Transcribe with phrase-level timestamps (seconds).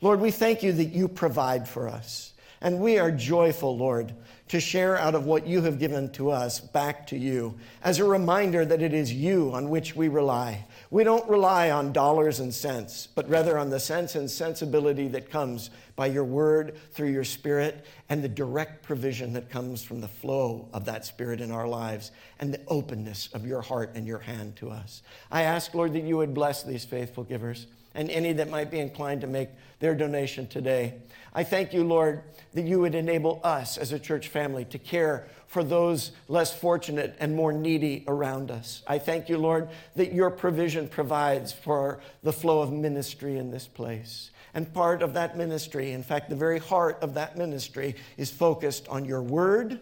[0.00, 2.32] Lord, we thank you that you provide for us.
[2.60, 4.12] And we are joyful, Lord,
[4.48, 8.04] to share out of what you have given to us back to you as a
[8.04, 10.66] reminder that it is you on which we rely.
[10.90, 15.30] We don't rely on dollars and cents, but rather on the sense and sensibility that
[15.30, 20.08] comes by your word through your spirit and the direct provision that comes from the
[20.08, 22.10] flow of that spirit in our lives
[22.40, 25.02] and the openness of your heart and your hand to us.
[25.30, 27.66] I ask, Lord, that you would bless these faithful givers
[27.98, 29.48] and any that might be inclined to make
[29.80, 30.94] their donation today.
[31.34, 32.22] I thank you, Lord,
[32.54, 37.16] that you would enable us as a church family to care for those less fortunate
[37.18, 38.82] and more needy around us.
[38.86, 43.66] I thank you, Lord, that your provision provides for the flow of ministry in this
[43.66, 44.30] place.
[44.54, 48.86] And part of that ministry, in fact, the very heart of that ministry, is focused
[48.86, 49.80] on your word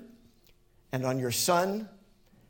[0.91, 1.87] and on your son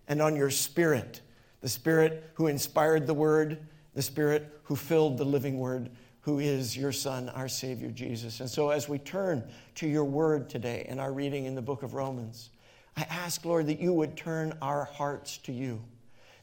[0.07, 1.23] and on your spirit.
[1.61, 6.77] The spirit who inspired the word, the spirit who filled the living word who is
[6.77, 8.41] your Son, our Savior Jesus.
[8.41, 9.43] And so, as we turn
[9.77, 12.51] to your word today in our reading in the book of Romans,
[12.97, 15.81] I ask, Lord, that you would turn our hearts to you,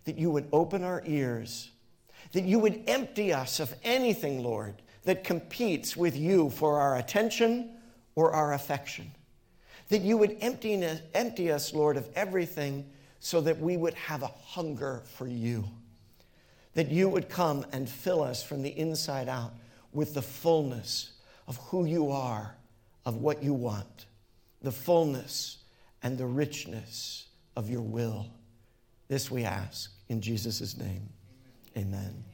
[0.05, 1.69] that you would open our ears,
[2.31, 7.71] that you would empty us of anything, Lord, that competes with you for our attention
[8.15, 9.11] or our affection.
[9.89, 10.81] That you would empty,
[11.13, 15.65] empty us, Lord, of everything so that we would have a hunger for you.
[16.73, 19.53] That you would come and fill us from the inside out
[19.91, 21.13] with the fullness
[21.47, 22.55] of who you are,
[23.05, 24.05] of what you want,
[24.61, 25.57] the fullness
[26.01, 28.27] and the richness of your will.
[29.07, 31.09] This we ask in Jesus' name.
[31.77, 32.32] Amen.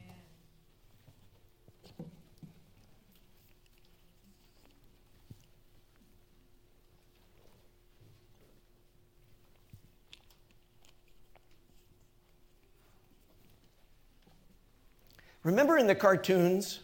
[15.42, 16.80] Remember in the cartoons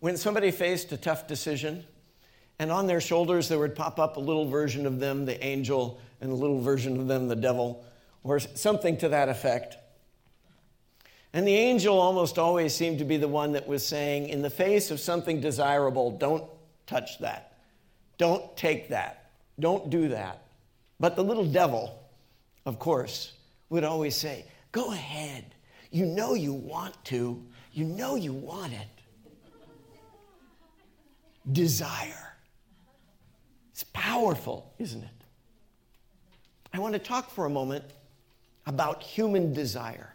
[0.00, 1.84] when somebody faced a tough decision,
[2.58, 6.00] and on their shoulders there would pop up a little version of them, the angel,
[6.20, 7.84] and a little version of them, the devil,
[8.24, 9.76] or something to that effect.
[11.32, 14.50] And the angel almost always seemed to be the one that was saying, in the
[14.50, 16.44] face of something desirable, don't
[16.86, 17.58] touch that.
[18.18, 19.30] Don't take that.
[19.60, 20.42] Don't do that.
[20.98, 21.98] But the little devil,
[22.66, 23.32] of course,
[23.68, 25.44] would always say, Go ahead.
[25.90, 27.42] You know you want to.
[27.72, 28.88] You know you want it
[31.52, 32.36] desire.
[33.72, 35.08] It's powerful, isn't it?
[36.72, 37.84] I want to talk for a moment
[38.66, 40.14] about human desire.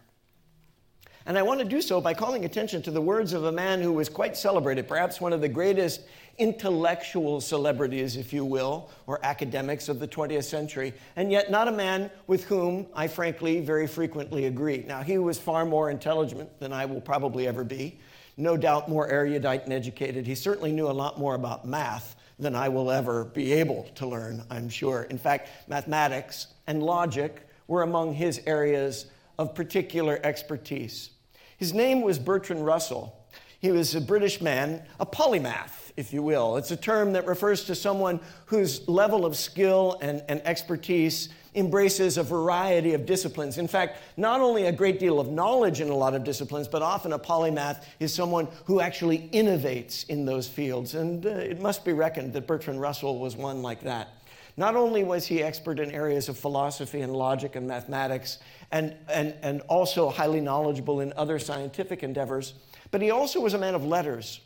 [1.26, 3.82] And I want to do so by calling attention to the words of a man
[3.82, 6.02] who was quite celebrated, perhaps one of the greatest
[6.38, 11.72] intellectual celebrities, if you will, or academics of the 20th century, and yet not a
[11.72, 14.84] man with whom I frankly very frequently agree.
[14.86, 17.98] Now, he was far more intelligent than I will probably ever be
[18.36, 20.26] no doubt more erudite and educated.
[20.26, 24.06] He certainly knew a lot more about math than I will ever be able to
[24.06, 25.04] learn, I'm sure.
[25.04, 29.06] In fact, mathematics and logic were among his areas
[29.38, 31.10] of particular expertise.
[31.56, 33.26] His name was Bertrand Russell.
[33.60, 36.56] He was a British man, a polymath, if you will.
[36.56, 42.18] It's a term that refers to someone whose level of skill and, and expertise embraces
[42.18, 43.56] a variety of disciplines.
[43.56, 46.82] In fact, not only a great deal of knowledge in a lot of disciplines, but
[46.82, 50.94] often a polymath is someone who actually innovates in those fields.
[50.94, 54.10] And uh, it must be reckoned that Bertrand Russell was one like that.
[54.58, 58.38] Not only was he expert in areas of philosophy and logic and mathematics,
[58.70, 62.54] and, and, and also highly knowledgeable in other scientific endeavors,
[62.90, 64.40] but he also was a man of letters.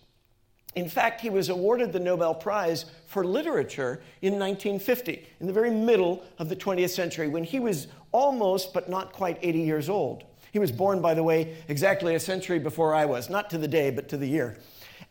[0.77, 5.71] In fact, he was awarded the Nobel Prize for Literature in 1950, in the very
[5.71, 10.25] middle of the 20th century, when he was almost but not quite 80 years old.
[10.53, 13.69] He was born, by the way, exactly a century before I was, not to the
[13.69, 14.59] day, but to the year.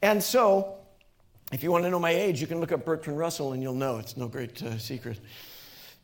[0.02, 0.76] And so,
[1.52, 3.74] if you want to know my age, you can look up Bertrand Russell and you'll
[3.74, 5.20] know it's no great uh, secret.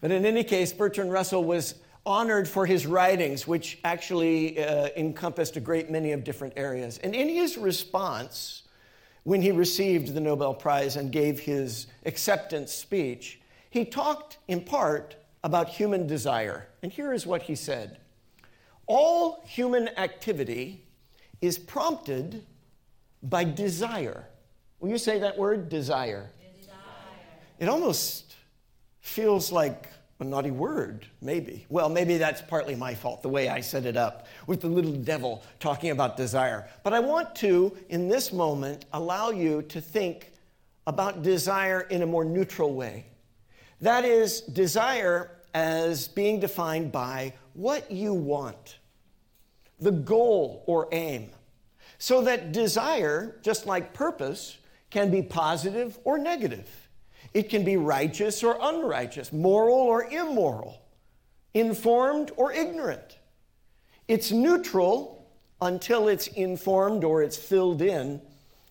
[0.01, 5.57] But in any case, Bertrand Russell was honored for his writings, which actually uh, encompassed
[5.57, 6.97] a great many of different areas.
[6.99, 8.63] And in his response,
[9.25, 13.41] when he received the Nobel Prize and gave his acceptance speech,
[13.71, 16.67] he talked in part about human desire.
[16.83, 17.97] And here is what he said
[18.85, 20.83] All human activity
[21.41, 22.45] is prompted
[23.23, 24.27] by desire.
[24.79, 25.69] Will you say that word?
[25.69, 26.29] Desire.
[26.59, 26.75] desire.
[27.57, 28.35] It almost
[29.01, 29.89] feels like
[30.19, 31.65] a naughty word, maybe.
[31.69, 34.93] Well, maybe that's partly my fault, the way I set it up with the little
[34.93, 36.69] devil talking about desire.
[36.83, 40.31] But I want to, in this moment, allow you to think
[40.87, 43.07] about desire in a more neutral way.
[43.81, 48.77] That is, desire as being defined by what you want,
[49.79, 51.29] the goal or aim.
[51.97, 54.57] So that desire, just like purpose,
[54.89, 56.69] can be positive or negative.
[57.35, 60.81] It can be righteous or unrighteous, moral or immoral,
[61.53, 63.17] informed or ignorant.
[64.07, 65.27] It's neutral
[65.61, 68.21] until it's informed or it's filled in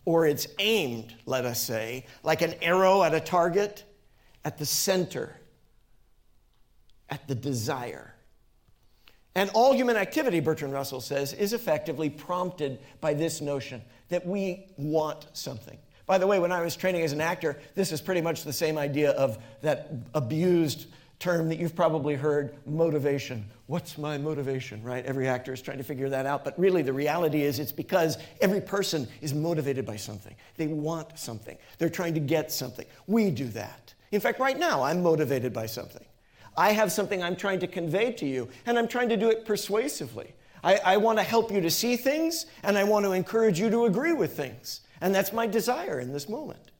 [0.07, 3.85] or it's aimed, let us say, like an arrow at a target,
[4.47, 5.37] at the center,
[7.11, 8.15] at the desire.
[9.35, 14.73] And all human activity, Bertrand Russell says, is effectively prompted by this notion that we
[14.79, 15.77] want something.
[16.07, 18.53] By the way, when I was training as an actor, this is pretty much the
[18.53, 20.87] same idea of that abused
[21.19, 23.47] term that you've probably heard motivation.
[23.67, 25.05] What's my motivation, right?
[25.07, 26.45] Every actor is trying to figure that out.
[26.45, 30.35] But really, the reality is it's because every person is motivated by something.
[30.57, 32.85] They want something, they're trying to get something.
[33.07, 33.95] We do that.
[34.13, 36.05] In fact, right now, I'm motivated by something.
[36.57, 39.45] I have something I'm trying to convey to you, and I'm trying to do it
[39.45, 40.35] persuasively.
[40.63, 43.71] I, I want to help you to see things, and I want to encourage you
[43.71, 44.83] to agree with things.
[45.05, 46.71] And that's my desire in this moment.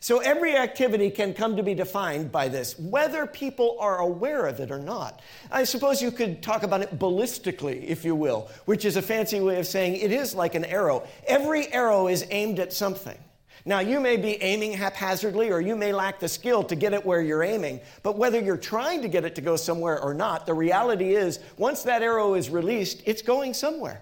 [0.00, 4.58] So every activity can come to be defined by this, whether people are aware of
[4.58, 5.20] it or not.
[5.50, 9.38] I suppose you could talk about it ballistically, if you will, which is a fancy
[9.38, 11.06] way of saying it is like an arrow.
[11.26, 13.18] Every arrow is aimed at something.
[13.66, 17.04] Now, you may be aiming haphazardly or you may lack the skill to get it
[17.04, 20.46] where you're aiming, but whether you're trying to get it to go somewhere or not,
[20.46, 24.00] the reality is once that arrow is released, it's going somewhere.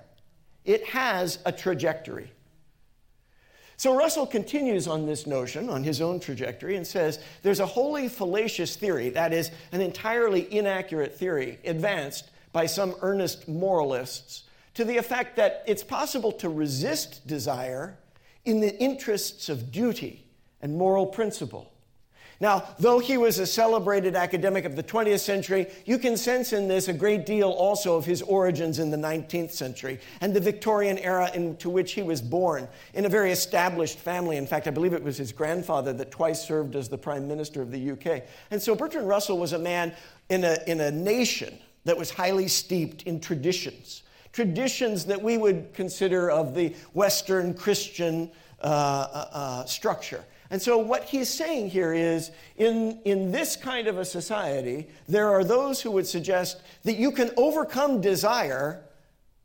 [0.64, 2.30] It has a trajectory.
[3.82, 8.08] So Russell continues on this notion, on his own trajectory, and says there's a wholly
[8.08, 14.44] fallacious theory, that is, an entirely inaccurate theory, advanced by some earnest moralists,
[14.74, 17.98] to the effect that it's possible to resist desire
[18.44, 20.28] in the interests of duty
[20.60, 21.71] and moral principle.
[22.42, 26.66] Now, though he was a celebrated academic of the 20th century, you can sense in
[26.66, 30.98] this a great deal also of his origins in the 19th century and the Victorian
[30.98, 34.38] era into which he was born in a very established family.
[34.38, 37.62] In fact, I believe it was his grandfather that twice served as the Prime Minister
[37.62, 38.24] of the UK.
[38.50, 39.94] And so Bertrand Russell was a man
[40.28, 44.02] in a, in a nation that was highly steeped in traditions,
[44.32, 50.24] traditions that we would consider of the Western Christian uh, uh, uh structure.
[50.52, 55.30] And so, what he's saying here is in, in this kind of a society, there
[55.30, 58.84] are those who would suggest that you can overcome desire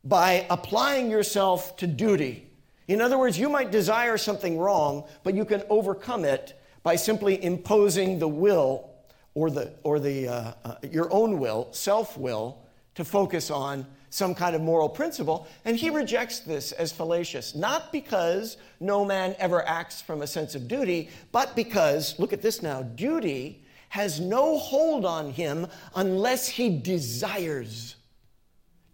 [0.04, 2.46] by applying yourself to duty.
[2.88, 7.42] In other words, you might desire something wrong, but you can overcome it by simply
[7.42, 8.90] imposing the will
[9.32, 12.58] or, the, or the, uh, uh, your own will, self will,
[12.96, 17.92] to focus on some kind of moral principle, and he rejects this as fallacious, not
[17.92, 22.62] because no man ever acts from a sense of duty, but because, look at this
[22.62, 27.96] now, duty has no hold on him unless he desires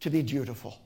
[0.01, 0.77] to be dutiful.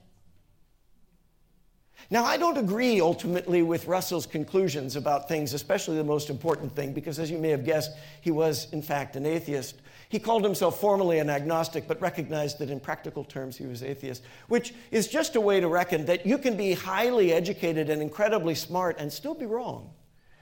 [2.10, 6.94] Now, I don't agree ultimately with Russell's conclusions about things, especially the most important thing,
[6.94, 7.90] because as you may have guessed,
[8.22, 9.76] he was, in fact, an atheist.
[10.08, 14.22] He called himself formally an agnostic, but recognized that in practical terms he was atheist,
[14.48, 18.54] which is just a way to reckon that you can be highly educated and incredibly
[18.54, 19.90] smart and still be wrong.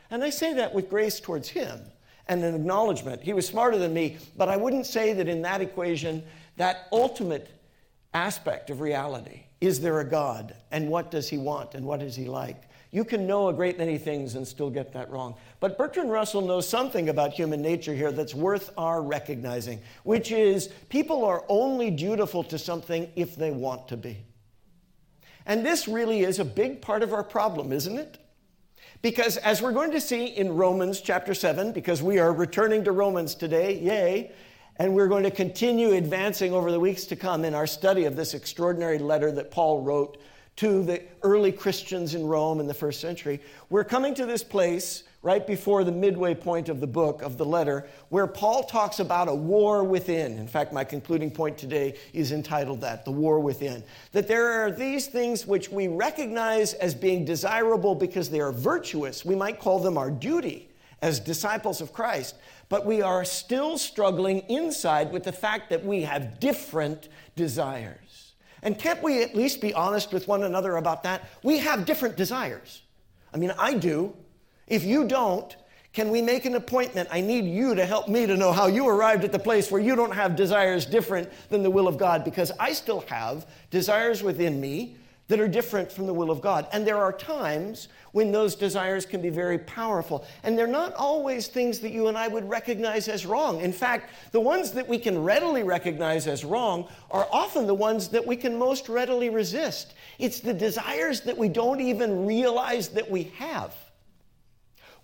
[0.08, 1.80] And I say that with grace towards him
[2.28, 3.22] and an acknowledgement.
[3.22, 6.22] He was smarter than me, but I wouldn't say that in that equation,
[6.58, 7.50] that ultimate
[8.14, 10.54] aspect of reality is there a God?
[10.70, 11.74] And what does he want?
[11.74, 12.62] And what is he like?
[12.90, 15.34] You can know a great many things and still get that wrong.
[15.60, 20.68] But Bertrand Russell knows something about human nature here that's worth our recognizing, which is
[20.88, 24.18] people are only dutiful to something if they want to be.
[25.46, 28.18] And this really is a big part of our problem, isn't it?
[29.02, 32.92] Because as we're going to see in Romans chapter 7, because we are returning to
[32.92, 34.32] Romans today, yay,
[34.78, 38.16] and we're going to continue advancing over the weeks to come in our study of
[38.16, 40.18] this extraordinary letter that Paul wrote
[40.56, 43.40] to the early Christians in Rome in the first century.
[43.68, 47.44] We're coming to this place right before the midway point of the book, of the
[47.44, 50.38] letter, where Paul talks about a war within.
[50.38, 53.82] In fact, my concluding point today is entitled that, The War Within.
[54.12, 59.24] That there are these things which we recognize as being desirable because they are virtuous.
[59.24, 60.70] We might call them our duty
[61.02, 62.36] as disciples of Christ
[62.68, 68.34] but we are still struggling inside with the fact that we have different desires.
[68.62, 71.28] And can't we at least be honest with one another about that?
[71.42, 72.82] We have different desires.
[73.32, 74.14] I mean, I do.
[74.66, 75.54] If you don't,
[75.92, 77.08] can we make an appointment?
[77.12, 79.80] I need you to help me to know how you arrived at the place where
[79.80, 84.22] you don't have desires different than the will of God, because I still have desires
[84.22, 84.96] within me
[85.28, 86.66] that are different from the will of God.
[86.72, 90.24] And there are times when those desires can be very powerful.
[90.42, 93.60] And they're not always things that you and I would recognize as wrong.
[93.60, 98.08] In fact, the ones that we can readily recognize as wrong are often the ones
[98.08, 99.92] that we can most readily resist.
[100.18, 103.74] It's the desires that we don't even realize that we have.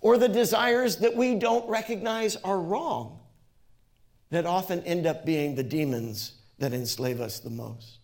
[0.01, 3.19] or the desires that we don't recognize are wrong
[4.31, 8.02] that often end up being the demons that enslave us the most.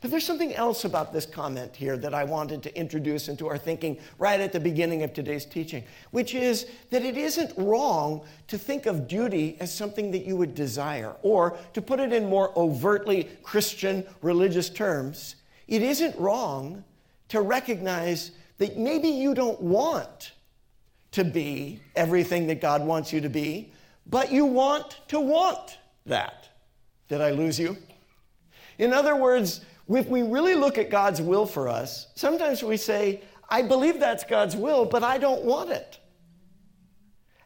[0.00, 3.58] But there's something else about this comment here that I wanted to introduce into our
[3.58, 8.58] thinking right at the beginning of today's teaching, which is that it isn't wrong to
[8.58, 12.52] think of duty as something that you would desire, or to put it in more
[12.56, 15.36] overtly Christian religious terms,
[15.68, 16.84] it isn't wrong
[17.28, 20.32] to recognize that maybe you don't want
[21.12, 23.72] to be everything that God wants you to be,
[24.06, 26.48] but you want to want that.
[27.08, 27.76] Did I lose you?
[28.78, 33.22] In other words, if we really look at God's will for us, sometimes we say,
[33.48, 35.98] I believe that's God's will, but I don't want it.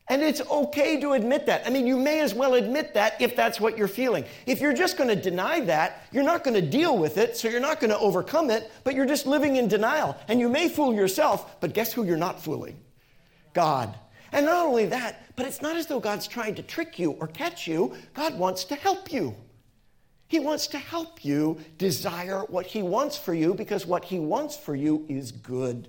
[0.08, 1.66] And it's okay to admit that.
[1.66, 4.24] I mean, you may as well admit that if that's what you're feeling.
[4.46, 7.48] If you're just going to deny that, you're not going to deal with it, so
[7.48, 10.16] you're not going to overcome it, but you're just living in denial.
[10.28, 12.78] And you may fool yourself, but guess who you're not fooling?
[13.52, 13.96] God.
[14.30, 17.26] And not only that, but it's not as though God's trying to trick you or
[17.26, 17.92] catch you.
[18.14, 19.34] God wants to help you.
[20.28, 24.56] He wants to help you desire what He wants for you because what He wants
[24.56, 25.88] for you is good.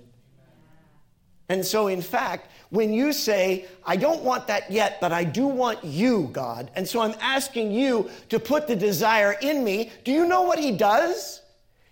[1.48, 5.46] And so, in fact, when you say, I don't want that yet, but I do
[5.46, 10.12] want you, God, and so I'm asking you to put the desire in me, do
[10.12, 11.42] you know what He does?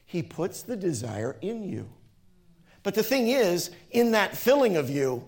[0.04, 1.88] He puts the desire in you.
[2.82, 5.24] But the thing is, in that filling of you,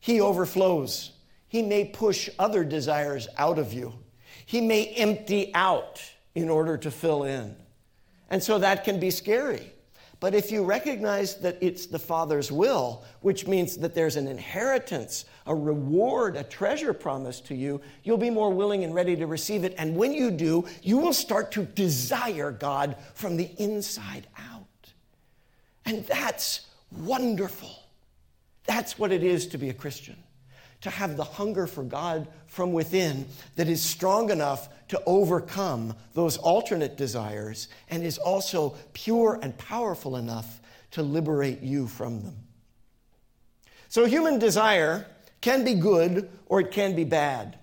[0.00, 1.12] He overflows.
[1.46, 3.92] He may push other desires out of you,
[4.44, 6.02] He may empty out
[6.42, 7.54] in order to fill in.
[8.30, 9.72] And so that can be scary.
[10.20, 15.24] But if you recognize that it's the Father's will, which means that there's an inheritance,
[15.46, 19.62] a reward, a treasure promised to you, you'll be more willing and ready to receive
[19.62, 19.74] it.
[19.78, 24.92] And when you do, you will start to desire God from the inside out.
[25.84, 27.70] And that's wonderful.
[28.64, 30.16] That's what it is to be a Christian
[30.80, 36.36] to have the hunger for God from within that is strong enough to overcome those
[36.36, 40.60] alternate desires and is also pure and powerful enough
[40.92, 42.36] to liberate you from them.
[43.88, 45.06] So, human desire
[45.40, 47.58] can be good or it can be bad.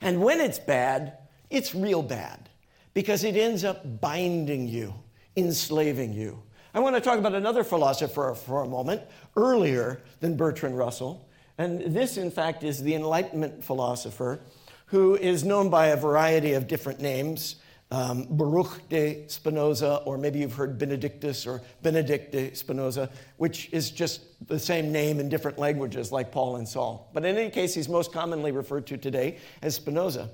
[0.00, 1.18] And when it's bad,
[1.50, 2.48] it's real bad
[2.94, 4.94] because it ends up binding you,
[5.36, 6.42] enslaving you.
[6.74, 9.02] I want to talk about another philosopher for a moment,
[9.36, 11.27] earlier than Bertrand Russell.
[11.58, 14.40] And this, in fact, is the Enlightenment philosopher
[14.86, 17.56] who is known by a variety of different names.
[17.90, 23.90] Um, Baruch de Spinoza, or maybe you've heard Benedictus or Benedict de Spinoza, which is
[23.90, 27.10] just the same name in different languages, like Paul and Saul.
[27.14, 30.28] But in any case, he's most commonly referred to today as Spinoza.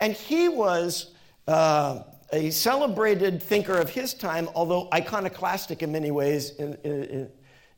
[0.00, 1.12] And he was
[1.46, 7.30] uh, a celebrated thinker of his time, although iconoclastic in many ways, in, in,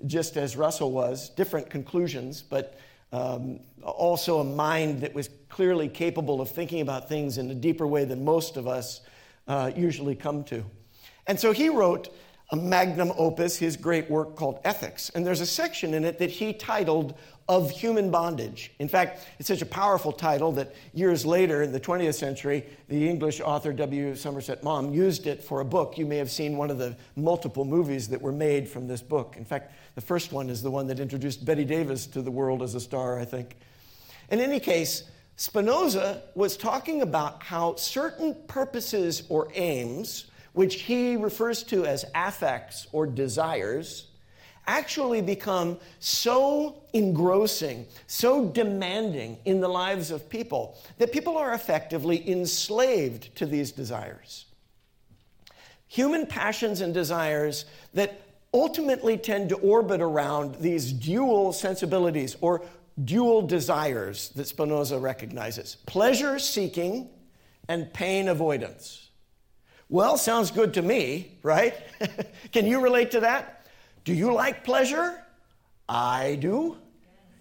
[0.06, 2.78] just as Russell was, different conclusions, but
[3.12, 7.86] um, also a mind that was clearly capable of thinking about things in a deeper
[7.86, 9.00] way than most of us
[9.48, 10.64] uh, usually come to.
[11.26, 12.14] And so he wrote
[12.52, 15.10] a magnum opus, his great work called Ethics.
[15.14, 17.14] And there's a section in it that he titled
[17.48, 18.72] of human bondage.
[18.78, 23.08] In fact, it's such a powerful title that years later, in the 20th century, the
[23.08, 24.14] English author W.
[24.14, 25.98] Somerset Maugham used it for a book.
[25.98, 29.34] You may have seen one of the multiple movies that were made from this book.
[29.36, 32.62] In fact, the first one is the one that introduced Bette Davis to the world
[32.62, 33.56] as a star, I think.
[34.30, 35.04] In any case,
[35.36, 42.86] Spinoza was talking about how certain purposes or aims, which he refers to as affects
[42.92, 44.08] or desires,
[44.66, 52.28] actually become so engrossing, so demanding in the lives of people that people are effectively
[52.30, 54.46] enslaved to these desires.
[55.88, 57.64] Human passions and desires
[57.94, 58.22] that
[58.54, 62.62] ultimately tend to orbit around these dual sensibilities or
[63.04, 67.08] dual desires that Spinoza recognizes pleasure seeking
[67.68, 69.09] and pain avoidance.
[69.90, 71.74] Well, sounds good to me, right?
[72.52, 73.66] Can you relate to that?
[74.04, 75.20] Do you like pleasure?
[75.88, 76.76] I do.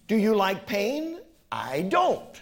[0.08, 1.20] Do you like pain?
[1.52, 2.42] I don't.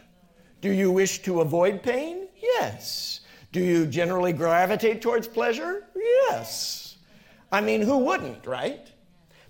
[0.61, 2.29] Do you wish to avoid pain?
[2.41, 3.19] Yes.
[3.51, 5.85] Do you generally gravitate towards pleasure?
[5.93, 6.95] Yes.
[7.51, 8.89] I mean, who wouldn't, right?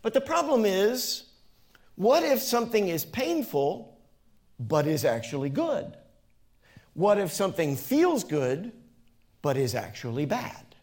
[0.02, 1.26] But the problem is
[1.98, 3.96] what if something is painful
[4.60, 5.96] but is actually good?
[6.96, 8.72] What if something feels good
[9.48, 10.75] but is actually bad?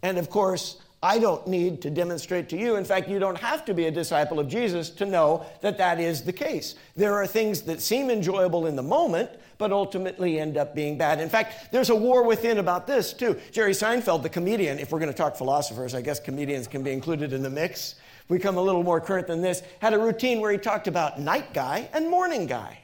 [0.00, 2.76] And of course, I don't need to demonstrate to you.
[2.76, 5.98] In fact, you don't have to be a disciple of Jesus to know that that
[5.98, 6.76] is the case.
[6.94, 11.20] There are things that seem enjoyable in the moment, but ultimately end up being bad.
[11.20, 13.36] In fact, there's a war within about this, too.
[13.50, 16.92] Jerry Seinfeld, the comedian, if we're going to talk philosophers, I guess comedians can be
[16.92, 17.96] included in the mix.
[18.28, 21.18] we come a little more current than this, had a routine where he talked about
[21.18, 22.83] night guy and morning guy.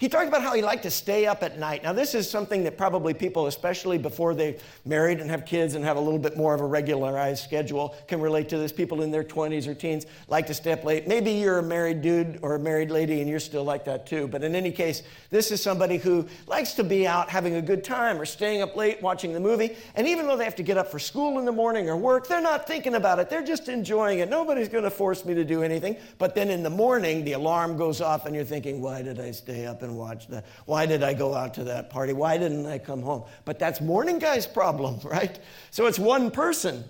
[0.00, 1.82] He talked about how he liked to stay up at night.
[1.82, 5.84] Now, this is something that probably people, especially before they married and have kids and
[5.84, 8.72] have a little bit more of a regularized schedule, can relate to this.
[8.72, 11.06] People in their 20s or teens like to stay up late.
[11.06, 14.26] Maybe you're a married dude or a married lady and you're still like that too.
[14.26, 17.84] But in any case, this is somebody who likes to be out having a good
[17.84, 19.76] time or staying up late watching the movie.
[19.96, 22.26] And even though they have to get up for school in the morning or work,
[22.26, 23.28] they're not thinking about it.
[23.28, 24.30] They're just enjoying it.
[24.30, 25.98] Nobody's going to force me to do anything.
[26.16, 29.32] But then in the morning, the alarm goes off and you're thinking, why did I
[29.32, 30.46] stay up and watch that?
[30.66, 32.12] Why did I go out to that party?
[32.12, 33.24] Why didn't I come home?
[33.44, 35.38] But that's morning guy's problem, right?
[35.70, 36.84] So it's one person,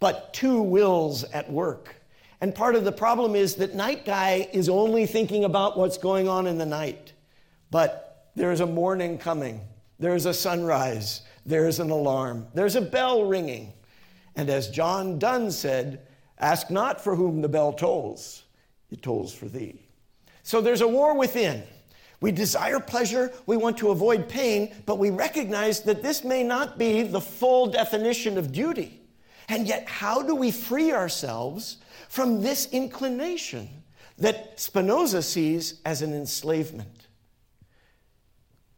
[0.00, 1.94] but two wills at work.
[2.40, 6.28] And part of the problem is that night guy is only thinking about what's going
[6.28, 7.12] on in the night.
[7.70, 9.60] But there's a morning coming,
[9.98, 13.72] there's a sunrise, there's an alarm, there's a bell ringing.
[14.36, 16.06] And as John Donne said,
[16.38, 18.44] ask not for whom the bell tolls,
[18.90, 19.86] it tolls for thee.
[20.42, 21.64] So there's a war within.
[22.20, 26.78] We desire pleasure, we want to avoid pain, but we recognize that this may not
[26.78, 29.02] be the full definition of duty.
[29.48, 31.76] And yet, how do we free ourselves
[32.08, 33.68] from this inclination
[34.18, 37.06] that Spinoza sees as an enslavement?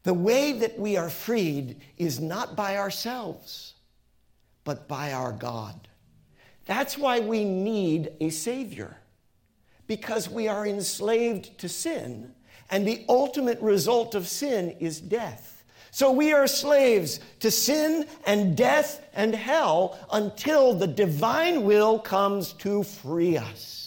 [0.03, 3.75] The way that we are freed is not by ourselves,
[4.65, 5.89] but by our God.
[6.67, 8.99] That's why we need a Savior,
[9.87, 12.35] because we are enslaved to sin
[12.71, 15.65] and the ultimate result of sin is death.
[15.91, 22.53] So we are slaves to sin and death and hell until the divine will comes
[22.55, 23.79] to free us.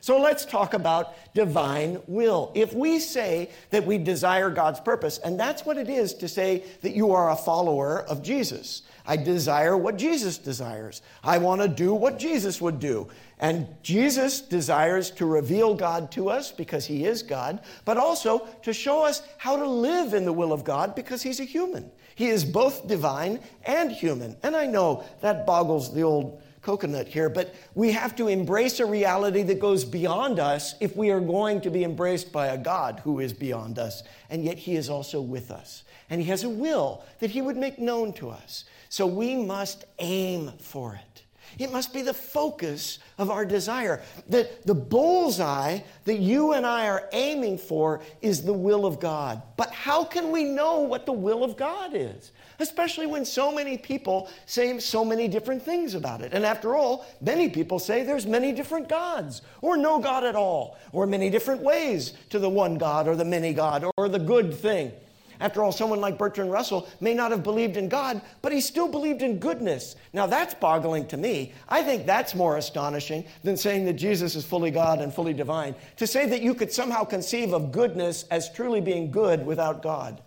[0.00, 2.50] So let's talk about divine will.
[2.54, 6.64] If we say that we desire God's purpose, and that's what it is to say
[6.82, 8.82] that you are a follower of Jesus.
[9.08, 11.00] I desire what Jesus desires.
[11.24, 13.08] I want to do what Jesus would do.
[13.40, 18.74] And Jesus desires to reveal God to us because he is God, but also to
[18.74, 21.90] show us how to live in the will of God because he's a human.
[22.16, 24.36] He is both divine and human.
[24.42, 28.84] And I know that boggles the old coconut here, but we have to embrace a
[28.84, 33.00] reality that goes beyond us if we are going to be embraced by a God
[33.04, 34.02] who is beyond us.
[34.28, 35.84] And yet he is also with us.
[36.10, 38.64] And he has a will that he would make known to us.
[38.88, 41.22] So we must aim for it.
[41.58, 44.02] It must be the focus of our desire.
[44.28, 49.42] That the bullseye that you and I are aiming for is the will of God.
[49.56, 52.32] But how can we know what the will of God is?
[52.60, 56.32] Especially when so many people say so many different things about it.
[56.32, 60.76] And after all, many people say there's many different gods, or no God at all,
[60.92, 64.54] or many different ways to the one God, or the many God, or the good
[64.54, 64.92] thing.
[65.40, 68.88] After all, someone like Bertrand Russell may not have believed in God, but he still
[68.88, 69.96] believed in goodness.
[70.12, 71.52] Now, that's boggling to me.
[71.68, 75.74] I think that's more astonishing than saying that Jesus is fully God and fully divine.
[75.96, 80.22] To say that you could somehow conceive of goodness as truly being good without God.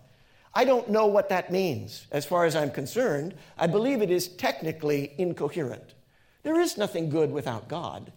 [0.54, 2.06] I don't know what that means.
[2.10, 5.94] As far as I'm concerned, I believe it is technically incoherent.
[6.42, 8.12] There is nothing good without God.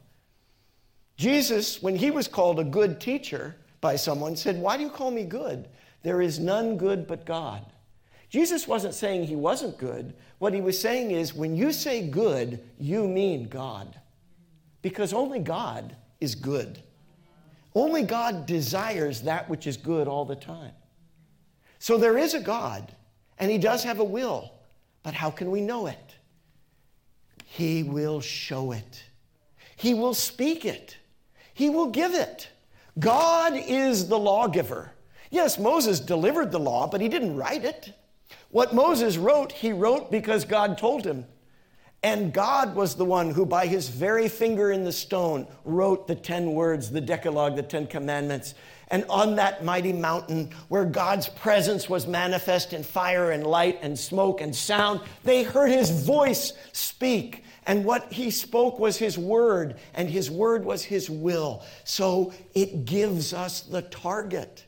[1.18, 5.12] Jesus, when he was called a good teacher by someone, said, Why do you call
[5.12, 5.70] me good?
[6.06, 7.66] There is none good but God.
[8.30, 10.14] Jesus wasn't saying he wasn't good.
[10.38, 14.00] What he was saying is when you say good, you mean God.
[14.84, 16.78] Because only God is good.
[17.74, 20.74] Only God desires that which is good all the time.
[21.80, 22.96] So there is a God,
[23.40, 24.52] and he does have a will.
[25.02, 26.16] But how can we know it?
[27.46, 29.04] He will show it,
[29.76, 30.98] he will speak it,
[31.56, 32.50] he will give it.
[33.00, 34.92] God is the lawgiver.
[35.36, 37.92] Yes, Moses delivered the law, but he didn't write it.
[38.52, 41.26] What Moses wrote, he wrote because God told him.
[42.02, 46.16] And God was the one who, by his very finger in the stone, wrote the
[46.16, 48.54] 10 words, the Decalogue, the 10 commandments.
[48.88, 54.00] And on that mighty mountain, where God's presence was manifest in fire and light and
[54.00, 57.44] smoke and sound, they heard his voice speak.
[57.66, 61.62] And what he spoke was his word, and his word was his will.
[61.84, 64.65] So it gives us the target.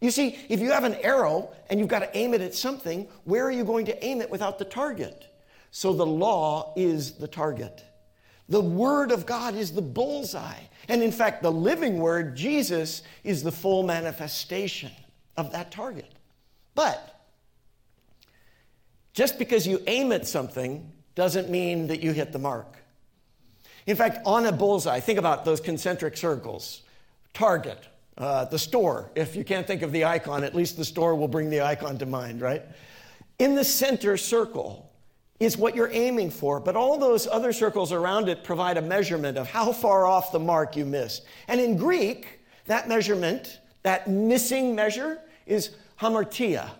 [0.00, 3.08] You see, if you have an arrow and you've got to aim it at something,
[3.24, 5.26] where are you going to aim it without the target?
[5.70, 7.82] So the law is the target.
[8.48, 10.60] The Word of God is the bullseye.
[10.88, 14.92] And in fact, the living Word, Jesus, is the full manifestation
[15.36, 16.10] of that target.
[16.74, 17.20] But
[19.12, 22.76] just because you aim at something doesn't mean that you hit the mark.
[23.86, 26.82] In fact, on a bullseye, think about those concentric circles
[27.34, 27.86] target,
[28.18, 29.10] uh, the store.
[29.14, 31.98] If you can't think of the icon, at least the store will bring the icon
[31.98, 32.62] to mind, right?
[33.38, 34.88] In the center circle,
[35.40, 39.38] is what you're aiming for, but all those other circles around it provide a measurement
[39.38, 41.24] of how far off the mark you missed.
[41.46, 46.70] And in Greek, that measurement, that missing measure, is hamartia.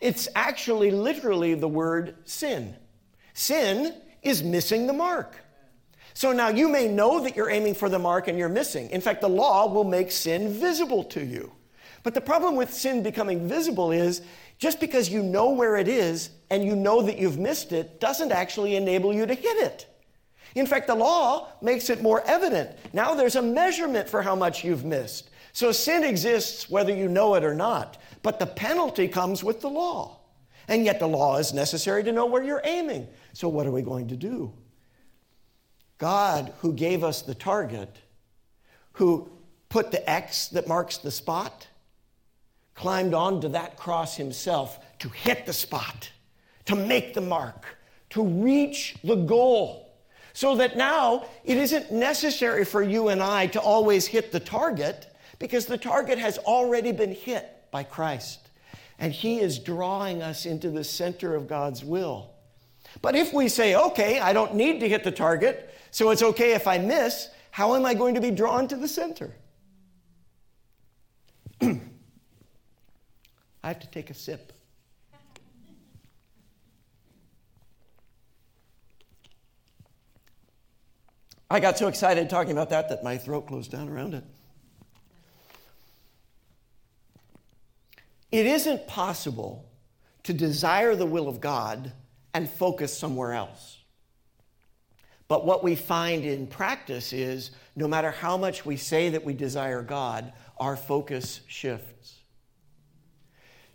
[0.00, 2.76] It's actually literally the word sin.
[3.32, 5.34] Sin is missing the mark.
[6.18, 8.90] So now you may know that you're aiming for the mark and you're missing.
[8.90, 11.52] In fact, the law will make sin visible to you.
[12.02, 14.22] But the problem with sin becoming visible is
[14.58, 18.32] just because you know where it is and you know that you've missed it doesn't
[18.32, 19.86] actually enable you to hit it.
[20.56, 22.76] In fact, the law makes it more evident.
[22.92, 25.30] Now there's a measurement for how much you've missed.
[25.52, 29.70] So sin exists whether you know it or not, but the penalty comes with the
[29.70, 30.18] law.
[30.66, 33.06] And yet the law is necessary to know where you're aiming.
[33.34, 34.52] So what are we going to do?
[35.98, 37.98] God, who gave us the target,
[38.92, 39.28] who
[39.68, 41.66] put the X that marks the spot,
[42.74, 46.10] climbed onto that cross himself to hit the spot,
[46.64, 47.66] to make the mark,
[48.10, 49.84] to reach the goal.
[50.32, 55.12] So that now it isn't necessary for you and I to always hit the target
[55.40, 58.48] because the target has already been hit by Christ.
[59.00, 62.30] And He is drawing us into the center of God's will.
[63.02, 66.52] But if we say, okay, I don't need to hit the target, so it's okay
[66.52, 69.34] if I miss, how am I going to be drawn to the center?
[71.60, 71.78] I
[73.62, 74.52] have to take a sip.
[81.50, 84.24] I got so excited talking about that that my throat closed down around it.
[88.30, 89.66] It isn't possible
[90.24, 91.92] to desire the will of God
[92.34, 93.77] and focus somewhere else.
[95.28, 99.34] But what we find in practice is no matter how much we say that we
[99.34, 102.14] desire God, our focus shifts.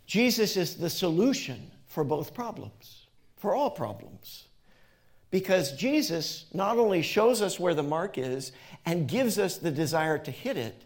[0.06, 4.48] Jesus is the solution for both problems, for all problems.
[5.30, 8.52] Because Jesus not only shows us where the mark is
[8.84, 10.84] and gives us the desire to hit it,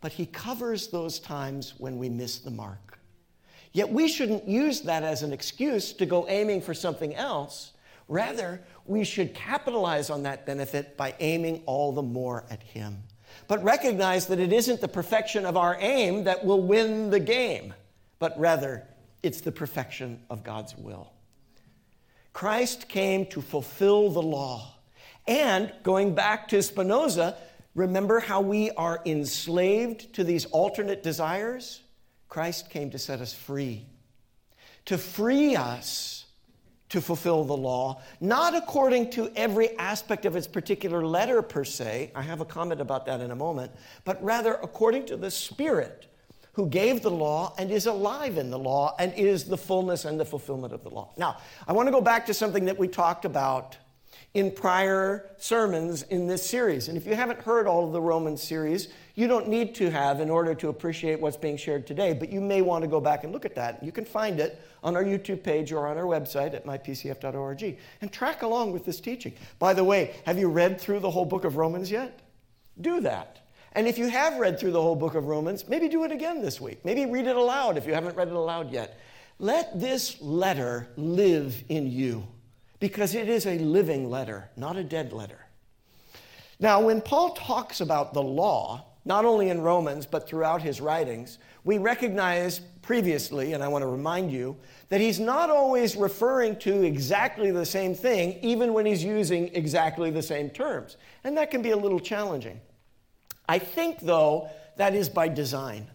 [0.00, 2.98] but he covers those times when we miss the mark.
[3.72, 7.72] Yet we shouldn't use that as an excuse to go aiming for something else.
[8.08, 13.02] Rather, we should capitalize on that benefit by aiming all the more at Him.
[13.48, 17.74] But recognize that it isn't the perfection of our aim that will win the game
[18.18, 18.86] but rather
[19.22, 21.12] it's the perfection of God's will.
[22.32, 24.74] Christ came to fulfill the law.
[25.26, 27.36] And going back to Spinoza,
[27.74, 31.80] remember how we are enslaved to these alternate desires?
[32.28, 33.86] Christ came to set us free,
[34.84, 36.25] to free us
[36.88, 42.12] to fulfill the law, not according to every aspect of its particular letter per se.
[42.14, 43.72] I have a comment about that in a moment,
[44.04, 46.06] but rather according to the Spirit
[46.52, 50.18] who gave the law and is alive in the law and is the fullness and
[50.18, 51.10] the fulfillment of the law.
[51.18, 51.36] Now,
[51.68, 53.76] I want to go back to something that we talked about
[54.32, 56.88] in prior sermons in this series.
[56.88, 60.20] And if you haven't heard all of the Romans series, you don't need to have
[60.20, 63.24] in order to appreciate what's being shared today, but you may want to go back
[63.24, 63.82] and look at that.
[63.82, 68.12] You can find it on our YouTube page or on our website at mypcf.org and
[68.12, 69.32] track along with this teaching.
[69.58, 72.20] By the way, have you read through the whole book of Romans yet?
[72.78, 73.40] Do that.
[73.72, 76.42] And if you have read through the whole book of Romans, maybe do it again
[76.42, 76.84] this week.
[76.84, 79.00] Maybe read it aloud if you haven't read it aloud yet.
[79.38, 82.26] Let this letter live in you
[82.80, 85.38] because it is a living letter, not a dead letter.
[86.60, 91.38] Now, when Paul talks about the law, not only in Romans, but throughout his writings,
[91.64, 94.56] we recognize previously, and I want to remind you,
[94.88, 100.10] that he's not always referring to exactly the same thing, even when he's using exactly
[100.10, 100.96] the same terms.
[101.22, 102.60] And that can be a little challenging.
[103.48, 105.86] I think, though, that is by design.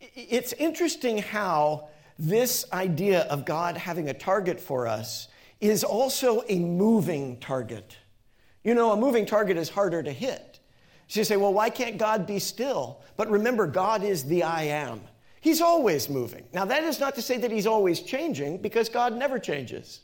[0.00, 1.88] It's interesting how
[2.18, 5.28] this idea of God having a target for us
[5.60, 7.96] is also a moving target.
[8.64, 10.57] You know, a moving target is harder to hit.
[11.08, 13.00] So you say, well, why can't God be still?
[13.16, 15.00] But remember, God is the I am.
[15.40, 16.44] He's always moving.
[16.52, 20.00] Now, that is not to say that he's always changing, because God never changes.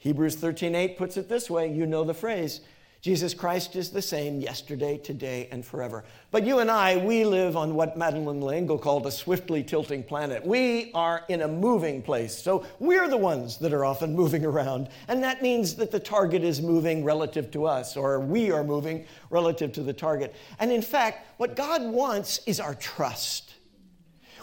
[0.00, 2.60] Hebrews 13:8 puts it this way, you know the phrase,
[3.00, 6.04] Jesus Christ is the same yesterday, today, and forever.
[6.32, 10.44] But you and I, we live on what Madeleine L'Engle called a swiftly tilting planet.
[10.44, 12.36] We are in a moving place.
[12.36, 14.88] So we're the ones that are often moving around.
[15.06, 19.06] And that means that the target is moving relative to us, or we are moving
[19.30, 20.34] relative to the target.
[20.58, 23.47] And in fact, what God wants is our trust.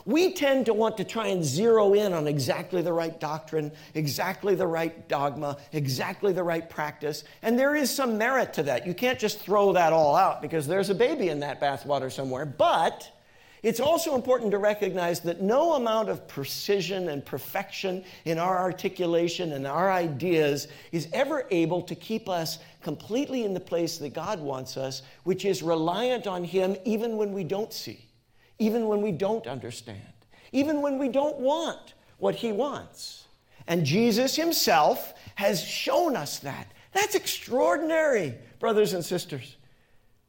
[0.06, 4.54] We tend to want to try and zero in on exactly the right doctrine, exactly
[4.54, 7.24] the right dogma, exactly the right practice.
[7.42, 8.86] And there is some merit to that.
[8.86, 12.46] You can't just throw that all out because there's a baby in that bathwater somewhere.
[12.46, 13.12] But
[13.66, 19.54] It's also important to recognize that no amount of precision and perfection in our articulation
[19.54, 24.40] and our ideas is ever able to keep us completely in the place that God
[24.40, 28.05] wants us, which is reliant on Him even when we don't see,
[28.60, 30.02] even when we don't understand,
[30.52, 33.26] even when we don't want what He wants.
[33.68, 36.72] And Jesus Himself has shown us that.
[36.94, 39.58] That's extraordinary, brothers and sisters.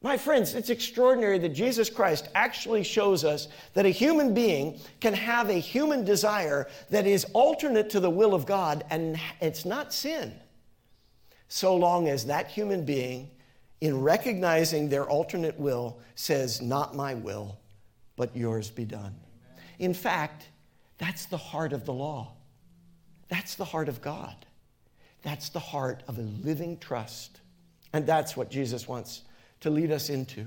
[0.01, 5.13] My friends, it's extraordinary that Jesus Christ actually shows us that a human being can
[5.13, 9.91] have a human desire that is alternate to the will of God, and it's not
[9.93, 10.33] sin,
[11.47, 13.29] so long as that human being,
[13.81, 17.57] in recognizing their alternate will, says, Not my will,
[18.17, 19.15] but yours be done.
[19.79, 20.49] In fact,
[20.97, 22.33] that's the heart of the law.
[23.29, 24.35] That's the heart of God.
[25.21, 27.39] That's the heart of a living trust.
[27.93, 29.21] And that's what Jesus wants
[29.61, 30.45] to lead us into.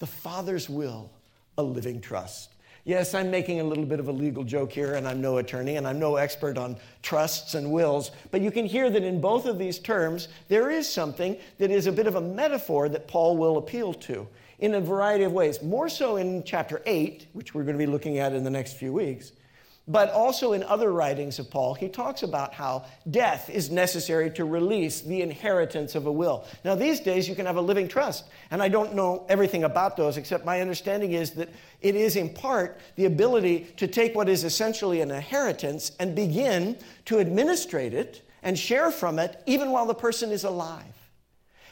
[0.00, 1.10] The Father's will,
[1.58, 2.54] a living trust.
[2.84, 5.76] Yes, I'm making a little bit of a legal joke here, and I'm no attorney,
[5.76, 9.44] and I'm no expert on trusts and wills, but you can hear that in both
[9.44, 13.36] of these terms, there is something that is a bit of a metaphor that Paul
[13.36, 14.26] will appeal to
[14.60, 15.62] in a variety of ways.
[15.62, 18.74] More so in chapter 8, which we're going to be looking at in the next
[18.74, 19.32] few weeks,
[19.88, 24.44] but also in other writings of Paul, he talks about how death is necessary to
[24.44, 26.44] release the inheritance of a will.
[26.64, 29.96] Now, these days you can have a living trust, and I don't know everything about
[29.96, 31.48] those, except my understanding is that
[31.80, 36.76] it is in part the ability to take what is essentially an inheritance and begin
[37.06, 40.84] to administrate it and share from it even while the person is alive.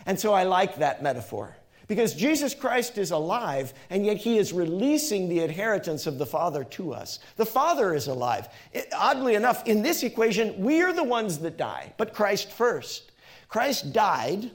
[0.06, 1.57] And so I like that metaphor.
[1.88, 6.62] Because Jesus Christ is alive, and yet he is releasing the inheritance of the Father
[6.64, 7.18] to us.
[7.36, 8.48] The Father is alive.
[8.74, 13.10] It, oddly enough, in this equation, we are the ones that die, but Christ first.
[13.48, 14.50] Christ died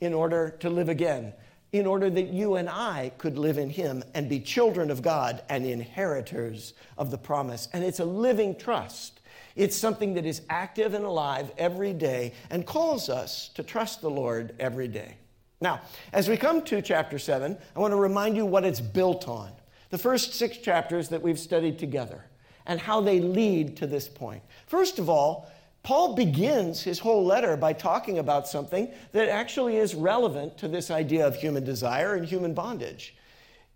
[0.00, 1.34] in order to live again,
[1.72, 5.42] in order that you and I could live in him and be children of God
[5.50, 7.68] and inheritors of the promise.
[7.74, 9.20] And it's a living trust.
[9.54, 14.08] It's something that is active and alive every day and calls us to trust the
[14.08, 15.16] Lord every day.
[15.60, 19.28] Now, as we come to chapter 7, I want to remind you what it's built
[19.28, 19.52] on.
[19.90, 22.24] The first six chapters that we've studied together
[22.66, 24.42] and how they lead to this point.
[24.66, 25.50] First of all,
[25.82, 30.90] Paul begins his whole letter by talking about something that actually is relevant to this
[30.90, 33.14] idea of human desire and human bondage.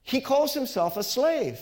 [0.03, 1.59] He calls himself a slave.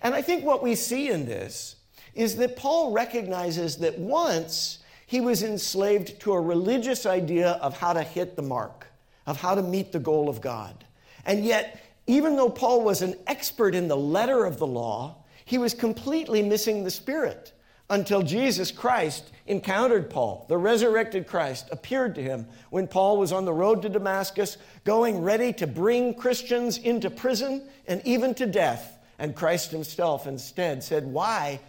[0.00, 1.76] And I think what we see in this
[2.14, 7.92] is that Paul recognizes that once he was enslaved to a religious idea of how
[7.92, 8.86] to hit the mark
[9.26, 10.84] of how to meet the goal of God.
[11.24, 15.58] And yet, even though Paul was an expert in the letter of the law, he
[15.58, 17.52] was completely missing the spirit
[17.90, 20.46] until Jesus Christ encountered Paul.
[20.48, 25.22] The resurrected Christ appeared to him when Paul was on the road to Damascus, going
[25.22, 28.98] ready to bring Christians into prison and even to death.
[29.18, 31.60] And Christ himself instead said, Why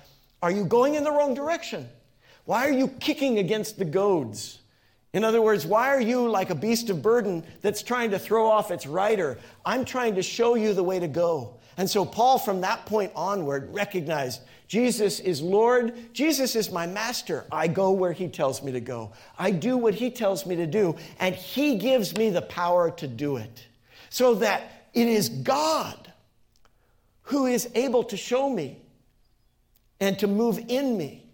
[0.41, 1.88] are you going in the wrong direction?
[2.46, 4.60] Why are you kicking against the goads?
[5.15, 8.47] In other words, why are you like a beast of burden that's trying to throw
[8.47, 9.38] off its rider?
[9.65, 11.56] I'm trying to show you the way to go.
[11.78, 16.13] And so Paul, from that point onward, recognized Jesus is Lord.
[16.13, 17.45] Jesus is my master.
[17.49, 19.13] I go where he tells me to go.
[19.39, 23.08] I do what he tells me to do, and he gives me the power to
[23.08, 23.67] do it.
[24.10, 26.12] So that it is God
[27.21, 28.82] who is able to show me
[30.01, 31.25] and to move in me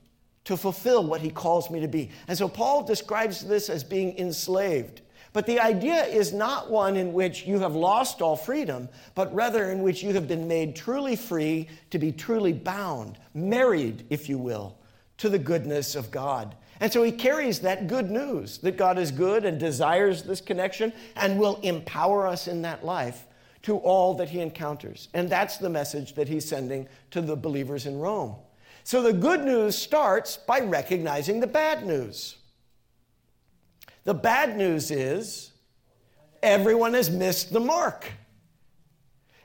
[0.46, 2.10] to fulfill what he calls me to be.
[2.28, 5.02] And so Paul describes this as being enslaved.
[5.34, 9.72] But the idea is not one in which you have lost all freedom, but rather
[9.72, 14.38] in which you have been made truly free to be truly bound, married, if you
[14.38, 14.78] will,
[15.18, 16.56] to the goodness of God.
[16.82, 20.92] And so he carries that good news that God is good and desires this connection
[21.16, 23.28] and will empower us in that life
[23.62, 25.08] to all that he encounters.
[25.14, 28.36] And that's the message that he's sending to the believers in Rome.
[28.92, 32.36] So the good news starts by recognizing the bad news.
[34.04, 35.52] The bad news is
[36.44, 38.12] everyone has missed the mark.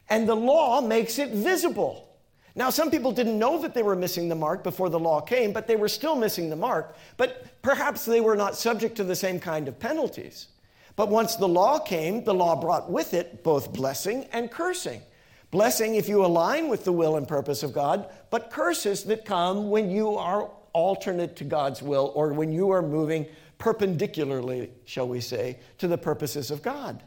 [0.08, 2.08] And the law makes it visible.
[2.56, 5.52] Now, some people didn't know that they were missing the mark before the law came,
[5.52, 6.96] but they were still missing the mark.
[7.16, 10.48] But perhaps they were not subject to the same kind of penalties.
[10.96, 15.02] But once the law came, the law brought with it both blessing and cursing.
[15.50, 19.70] Blessing if you align with the will and purpose of God, but curses that come
[19.70, 23.26] when you are alternate to God's will or when you are moving
[23.58, 27.02] perpendicularly, shall we say, to the purposes of God.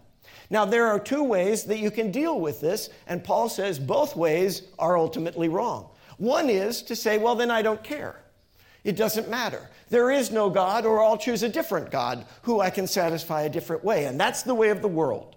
[0.49, 4.15] Now, there are two ways that you can deal with this, and Paul says both
[4.15, 5.89] ways are ultimately wrong.
[6.17, 8.19] One is to say, well, then I don't care.
[8.83, 9.69] It doesn't matter.
[9.89, 13.49] There is no God, or I'll choose a different God who I can satisfy a
[13.49, 14.05] different way.
[14.05, 15.35] And that's the way of the world.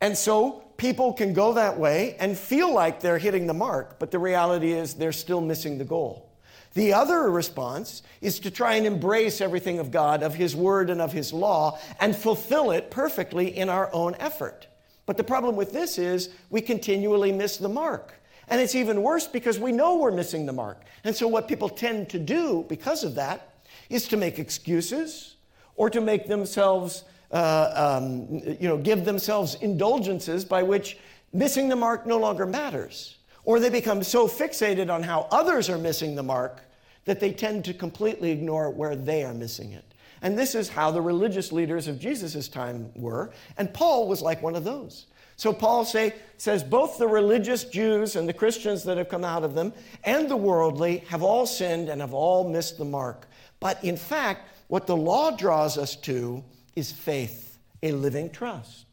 [0.00, 4.10] And so people can go that way and feel like they're hitting the mark, but
[4.10, 6.32] the reality is they're still missing the goal.
[6.72, 11.02] The other response is to try and embrace everything of God, of His Word, and
[11.02, 14.68] of His law, and fulfill it perfectly in our own effort.
[15.04, 18.14] But the problem with this is we continually miss the mark.
[18.48, 20.80] And it's even worse because we know we're missing the mark.
[21.04, 25.36] And so, what people tend to do because of that is to make excuses
[25.76, 28.26] or to make themselves, uh, um,
[28.60, 30.98] you know, give themselves indulgences by which
[31.32, 33.18] missing the mark no longer matters.
[33.44, 36.62] Or they become so fixated on how others are missing the mark
[37.04, 39.84] that they tend to completely ignore where they are missing it.
[40.22, 43.32] And this is how the religious leaders of Jesus' time were.
[43.56, 45.06] And Paul was like one of those.
[45.36, 49.42] So Paul say, says both the religious Jews and the Christians that have come out
[49.42, 49.72] of them
[50.04, 53.26] and the worldly have all sinned and have all missed the mark.
[53.58, 56.44] But in fact, what the law draws us to
[56.80, 58.86] is faith, a living trust.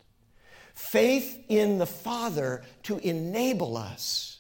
[0.75, 4.37] Faith in the Father to enable us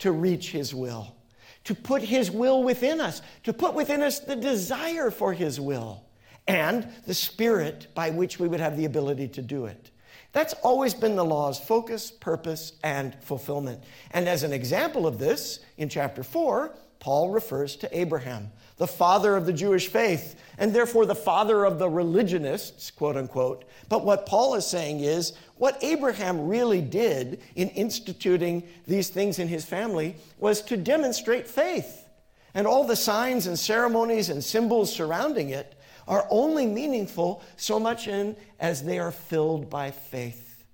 [0.00, 1.16] to reach His will,
[1.64, 6.04] to put His will within us, to put within us the desire for His will,
[6.46, 9.90] and the Spirit by which we would have the ability to do it.
[10.32, 13.82] That's always been the law's focus, purpose, and fulfillment.
[14.10, 18.50] And as an example of this, in chapter 4, Paul refers to Abraham,
[18.82, 23.64] the father of the Jewish faith, and therefore the father of the religionists, quote unquote.
[23.88, 29.46] But what Paul is saying is what Abraham really did in instituting these things in
[29.46, 32.08] his family was to demonstrate faith.
[32.54, 38.08] And all the signs and ceremonies and symbols surrounding it are only meaningful so much
[38.08, 40.64] in as they are filled by faith.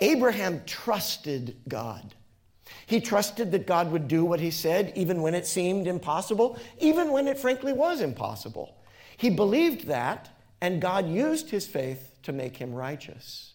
[0.00, 2.12] Abraham trusted God.
[2.86, 7.12] He trusted that God would do what he said, even when it seemed impossible, even
[7.12, 8.76] when it frankly was impossible.
[9.16, 13.52] He believed that, and God used his faith to make him righteous.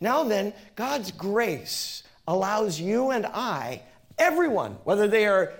[0.00, 3.82] Now then, God's grace allows you and I,
[4.18, 5.52] everyone, whether they are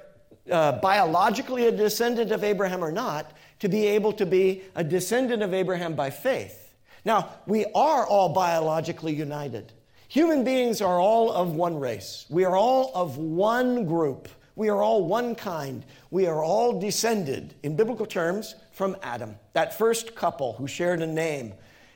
[0.50, 5.42] uh, biologically a descendant of Abraham or not, to be able to be a descendant
[5.42, 6.74] of Abraham by faith.
[7.04, 9.72] Now, we are all biologically united.
[10.10, 12.26] Human beings are all of one race.
[12.28, 14.28] We are all of one group.
[14.56, 15.84] We are all one kind.
[16.10, 21.06] We are all descended, in biblical terms, from Adam, that first couple who shared a
[21.06, 21.54] name.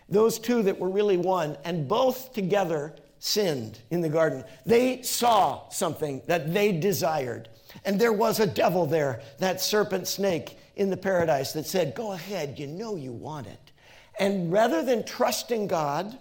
[0.09, 4.44] Those two that were really one, and both together sinned in the garden.
[4.64, 7.48] They saw something that they desired.
[7.85, 12.12] And there was a devil there, that serpent snake in the paradise that said, Go
[12.12, 13.72] ahead, you know you want it.
[14.20, 16.16] And rather than trusting God,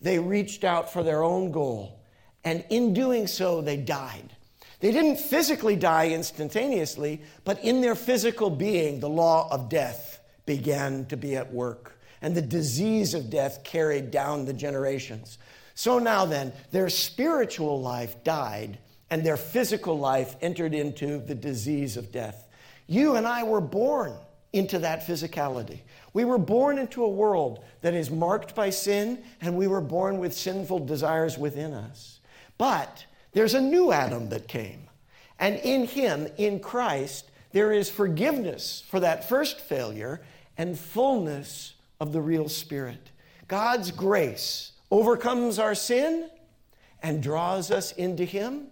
[0.00, 2.00] they reached out for their own goal.
[2.44, 4.36] And in doing so, they died.
[4.80, 11.06] They didn't physically die instantaneously, but in their physical being, the law of death began
[11.06, 11.98] to be at work.
[12.22, 15.38] And the disease of death carried down the generations.
[15.74, 18.78] So now then, their spiritual life died,
[19.10, 22.48] and their physical life entered into the disease of death.
[22.86, 24.14] You and I were born
[24.52, 25.80] into that physicality.
[26.16, 30.16] We were born into a world that is marked by sin, and we were born
[30.16, 32.20] with sinful desires within us.
[32.56, 34.88] But there's a new Adam that came.
[35.38, 40.22] And in him, in Christ, there is forgiveness for that first failure
[40.56, 43.10] and fullness of the real Spirit.
[43.46, 46.30] God's grace overcomes our sin
[47.02, 48.68] and draws us into Him.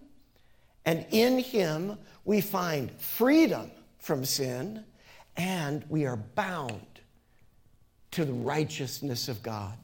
[0.87, 4.83] And in Him, we find freedom from sin
[5.37, 6.94] and we are bound
[8.15, 9.77] to the righteousness of God.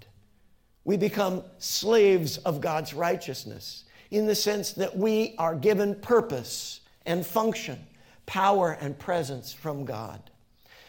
[0.84, 7.26] We become slaves of God's righteousness in the sense that we are given purpose and
[7.26, 7.78] function,
[8.26, 10.20] power and presence from God.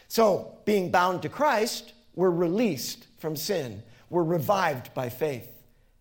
[0.06, 5.50] So, being bound to Christ, we're released from sin, we're revived by faith,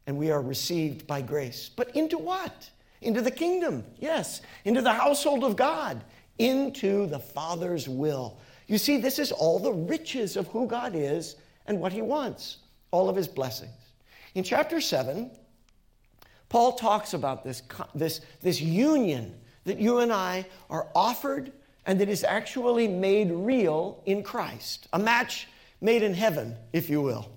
[0.06, 1.70] and we are received by grace.
[1.76, 2.70] But into what?
[3.02, 6.04] Into the kingdom, yes, into the household of God,
[6.38, 8.38] into the Father's will
[8.72, 12.60] you see, this is all the riches of who God is and what He wants,
[12.92, 13.72] all of His blessings.
[14.34, 15.30] In chapter 7,
[16.48, 21.52] Paul talks about this, this, this union that you and I are offered
[21.86, 25.50] and that is actually made real in Christ, a match
[25.82, 27.30] made in heaven, if you will.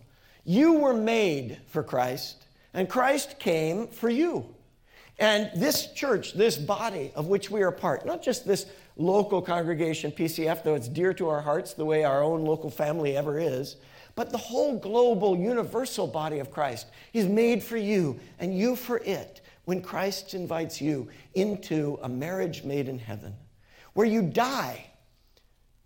[0.45, 2.45] You were made for Christ,
[2.75, 4.54] and Christ came for you.
[5.19, 10.11] And this church, this body of which we are part, not just this local congregation,
[10.11, 13.77] PCF, though it's dear to our hearts the way our own local family ever is,
[14.17, 18.99] but the whole global, universal body of Christ is made for you and you for
[18.99, 23.35] it when Christ invites you into a marriage made in heaven,
[23.95, 24.87] where you die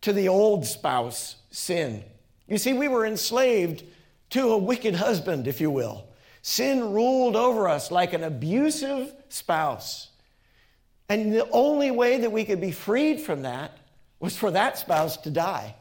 [0.00, 2.02] to the old spouse sin.
[2.46, 3.84] You see, we were enslaved
[4.30, 6.07] to a wicked husband, if you will.
[6.48, 10.08] Sin ruled over us like an abusive spouse.
[11.10, 13.76] And the only way that we could be freed from that
[14.18, 15.74] was for that spouse to die.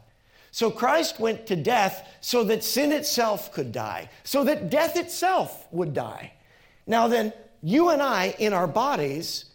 [0.52, 5.66] So Christ went to death so that sin itself could die, so that death itself
[5.72, 6.34] would die.
[6.86, 7.32] Now, then,
[7.64, 9.46] you and I in our bodies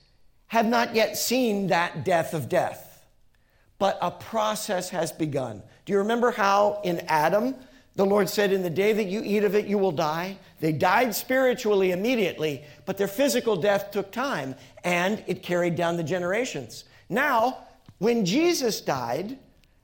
[0.46, 3.04] have not yet seen that death of death,
[3.78, 5.62] but a process has begun.
[5.84, 7.54] Do you remember how in Adam,
[7.94, 10.38] the Lord said, In the day that you eat of it, you will die?
[10.60, 16.04] They died spiritually immediately, but their physical death took time and it carried down the
[16.04, 16.84] generations.
[17.08, 17.66] Now,
[17.98, 19.38] when Jesus died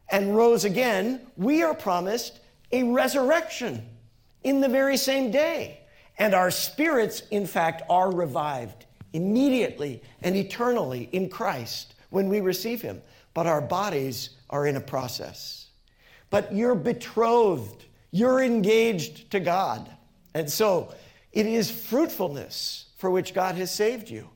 [0.08, 2.40] and rose again, we are promised
[2.72, 3.86] a resurrection
[4.42, 5.80] in the very same day.
[6.18, 12.82] And our spirits, in fact, are revived immediately and eternally in Christ when we receive
[12.82, 13.02] Him.
[13.34, 15.68] But our bodies are in a process.
[16.30, 19.90] But you're betrothed, you're engaged to God.
[20.34, 20.94] And so
[21.32, 24.28] it is fruitfulness for which God has saved you.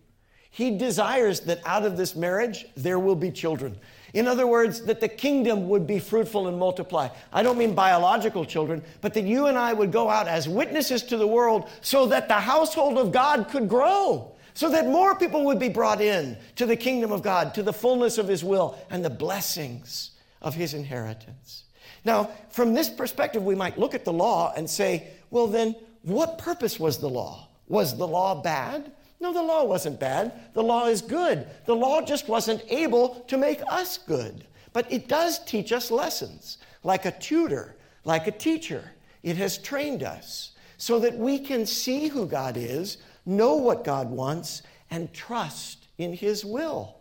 [0.50, 3.78] He desires that out of this marriage there will be children.
[4.12, 7.08] In other words, that the kingdom would be fruitful and multiply.
[7.32, 11.02] I don't mean biological children, but that you and I would go out as witnesses
[11.04, 15.46] to the world so that the household of God could grow, so that more people
[15.46, 18.78] would be brought in to the kingdom of God, to the fullness of His will
[18.90, 20.10] and the blessings
[20.42, 21.64] of His inheritance.
[22.05, 26.38] Now, from this perspective, we might look at the law and say, well, then, what
[26.38, 27.48] purpose was the law?
[27.68, 28.92] Was the law bad?
[29.20, 30.32] No, the law wasn't bad.
[30.53, 31.46] The law is good.
[31.64, 34.44] The law just wasn't able to make us good.
[34.72, 38.90] But it does teach us lessons, like a tutor, like a teacher.
[39.22, 44.11] It has trained us so that we can see who God is, know what God
[44.11, 46.96] wants, and trust in His will.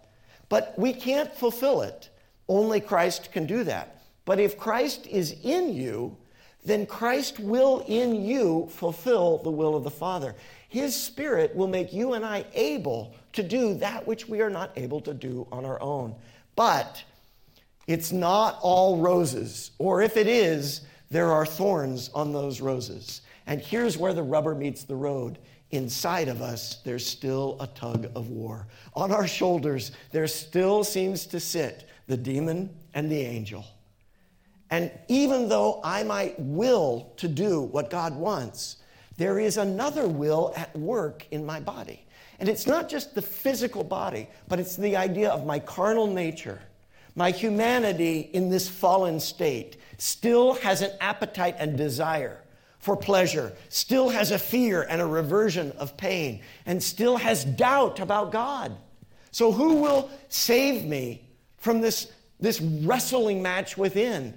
[0.48, 2.10] But we can't fulfill it.
[2.48, 4.01] Only Christ can do that.
[4.26, 6.18] But if Christ is in you,
[6.64, 10.36] then Christ will in you fulfill the will of the Father.
[10.70, 14.72] His Spirit will make you and I able to do that which we are not
[14.76, 16.16] able to do on our own.
[16.56, 17.04] But
[17.88, 23.22] it's not all roses, or if it is, there are thorns on those roses.
[23.48, 25.40] And here's where the rubber meets the road.
[25.72, 28.68] Inside of us, there's still a tug of war.
[28.94, 33.66] On our shoulders, there still seems to sit the demon and the angel.
[34.72, 38.78] And even though I might will to do what God wants,
[39.18, 42.06] there is another will at work in my body.
[42.40, 46.60] And it's not just the physical body, but it's the idea of my carnal nature.
[47.16, 52.42] My humanity in this fallen state still has an appetite and desire
[52.80, 58.00] for pleasure, still has a fear and a reversion of pain, and still has doubt
[58.00, 58.76] about God.
[59.30, 61.24] So, who will save me
[61.58, 64.34] from this, this wrestling match within,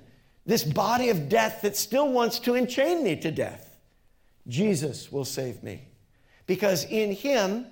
[0.47, 3.79] this body of death that still wants to enchain me to death?
[4.47, 5.89] Jesus will save me.
[6.47, 7.67] Because in Him,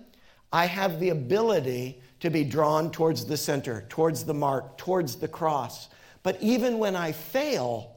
[0.53, 5.29] I have the ability to be drawn towards the center, towards the mark, towards the
[5.29, 5.89] cross.
[6.23, 7.97] But even when I fail,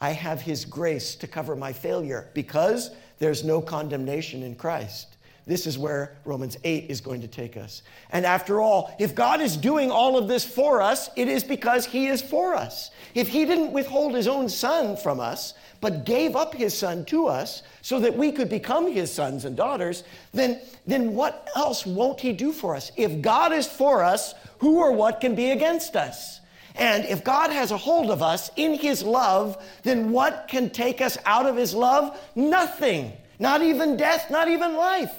[0.00, 5.17] I have His grace to cover my failure because there's no condemnation in Christ.
[5.48, 7.82] This is where Romans 8 is going to take us.
[8.10, 11.86] And after all, if God is doing all of this for us, it is because
[11.86, 12.90] He is for us.
[13.14, 17.26] If He didn't withhold His own Son from us, but gave up his son to
[17.26, 22.20] us so that we could become his sons and daughters, then, then what else won't
[22.20, 22.90] he do for us?
[22.96, 26.40] If God is for us, who or what can be against us?
[26.74, 31.00] And if God has a hold of us in his love, then what can take
[31.00, 32.18] us out of his love?
[32.34, 33.12] Nothing.
[33.38, 35.12] Not even death, not even life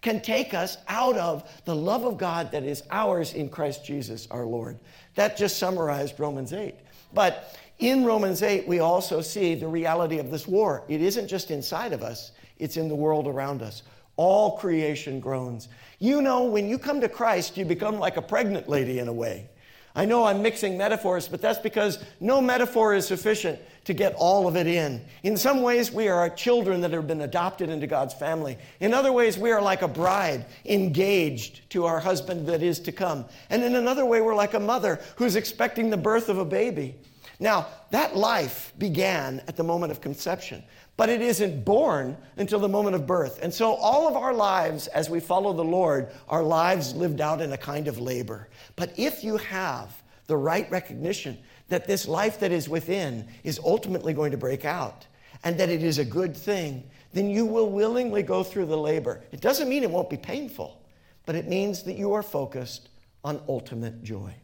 [0.00, 4.28] can take us out of the love of God that is ours in Christ Jesus
[4.30, 4.78] our Lord.
[5.14, 6.74] That just summarized Romans 8.
[7.12, 10.84] But in Romans 8, we also see the reality of this war.
[10.88, 13.82] It isn't just inside of us, it's in the world around us.
[14.16, 15.68] All creation groans.
[16.00, 19.12] You know, when you come to Christ, you become like a pregnant lady in a
[19.12, 19.48] way.
[19.94, 24.46] I know I'm mixing metaphors, but that's because no metaphor is sufficient to get all
[24.46, 25.02] of it in.
[25.22, 28.58] In some ways, we are children that have been adopted into God's family.
[28.80, 32.92] In other ways, we are like a bride engaged to our husband that is to
[32.92, 33.24] come.
[33.48, 36.96] And in another way, we're like a mother who's expecting the birth of a baby.
[37.40, 40.62] Now, that life began at the moment of conception,
[40.98, 43.38] but it isn't born until the moment of birth.
[43.40, 47.40] And so, all of our lives as we follow the Lord are lives lived out
[47.40, 48.50] in a kind of labor.
[48.76, 51.38] But if you have the right recognition
[51.68, 55.06] that this life that is within is ultimately going to break out
[55.44, 59.22] and that it is a good thing, then you will willingly go through the labor.
[59.32, 60.82] It doesn't mean it won't be painful,
[61.26, 62.88] but it means that you are focused
[63.24, 64.34] on ultimate joy.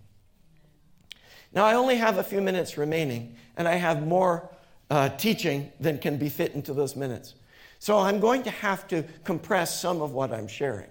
[1.52, 4.50] Now, I only have a few minutes remaining, and I have more
[4.90, 7.34] uh, teaching than can be fit into those minutes.
[7.78, 10.88] So I'm going to have to compress some of what I'm sharing.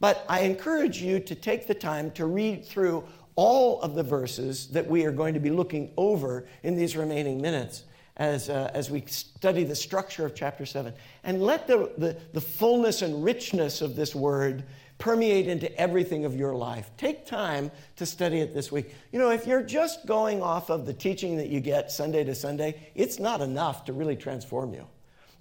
[0.00, 3.04] But I encourage you to take the time to read through
[3.36, 7.40] all of the verses that we are going to be looking over in these remaining
[7.40, 7.84] minutes
[8.16, 10.92] as, uh, as we study the structure of chapter 7.
[11.24, 14.64] And let the, the, the fullness and richness of this word
[14.98, 16.90] permeate into everything of your life.
[16.96, 18.94] Take time to study it this week.
[19.10, 22.34] You know, if you're just going off of the teaching that you get Sunday to
[22.34, 24.86] Sunday, it's not enough to really transform you.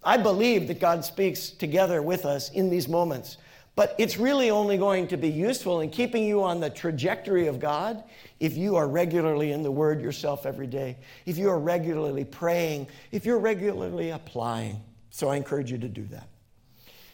[0.03, 3.37] I believe that God speaks together with us in these moments.
[3.75, 7.59] But it's really only going to be useful in keeping you on the trajectory of
[7.59, 8.03] God
[8.39, 12.87] if you are regularly in the Word yourself every day, if you are regularly praying,
[13.11, 14.81] if you're regularly applying.
[15.09, 16.27] So I encourage you to do that.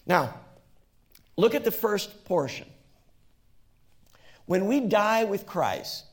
[0.05, 0.33] Now,
[1.35, 2.67] look at the first portion.
[4.45, 6.05] When we die with Christ,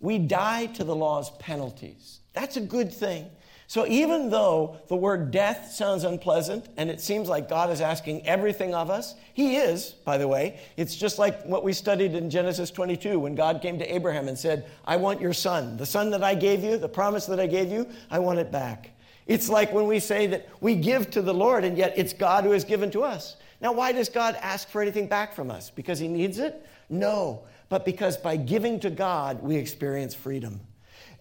[0.00, 2.20] we die to the law's penalties.
[2.32, 3.26] That's a good thing.
[3.72, 8.26] So even though the word death sounds unpleasant and it seems like God is asking
[8.26, 10.60] everything of us, He is, by the way.
[10.76, 14.38] It's just like what we studied in Genesis 22 when God came to Abraham and
[14.38, 15.78] said, I want your son.
[15.78, 18.52] The son that I gave you, the promise that I gave you, I want it
[18.52, 18.90] back.
[19.26, 22.44] It's like when we say that we give to the Lord and yet it's God
[22.44, 23.36] who has given to us.
[23.62, 25.70] Now, why does God ask for anything back from us?
[25.70, 26.62] Because He needs it?
[26.90, 30.60] No, but because by giving to God, we experience freedom.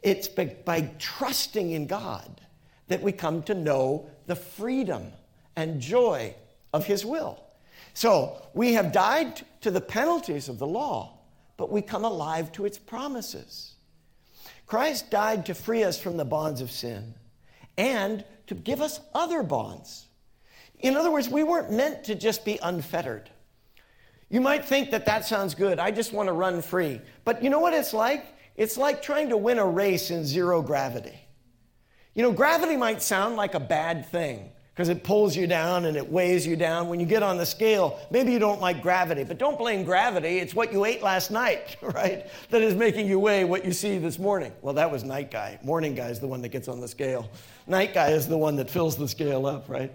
[0.03, 2.40] It's by trusting in God
[2.91, 5.11] that we come to know the freedom
[5.55, 6.35] and joy
[6.73, 7.41] of His will.
[7.93, 11.17] So we have died to the penalties of the law,
[11.57, 13.73] but we come alive to its promises.
[14.65, 17.13] Christ died to free us from the bonds of sin
[17.77, 20.07] and to give us other bonds.
[20.79, 23.29] In other words, we weren't meant to just be unfettered.
[24.29, 25.77] You might think that that sounds good.
[25.77, 27.01] I just want to run free.
[27.25, 28.25] But you know what it's like?
[28.55, 31.20] It's like trying to win a race in zero gravity.
[32.13, 35.95] You know, gravity might sound like a bad thing because it pulls you down and
[35.95, 36.89] it weighs you down.
[36.89, 40.39] When you get on the scale, maybe you don't like gravity, but don't blame gravity.
[40.39, 42.27] It's what you ate last night, right?
[42.49, 44.51] That is making you weigh what you see this morning.
[44.61, 45.57] Well, that was night guy.
[45.63, 47.29] Morning guy is the one that gets on the scale.
[47.65, 49.93] Night guy is the one that fills the scale up, right?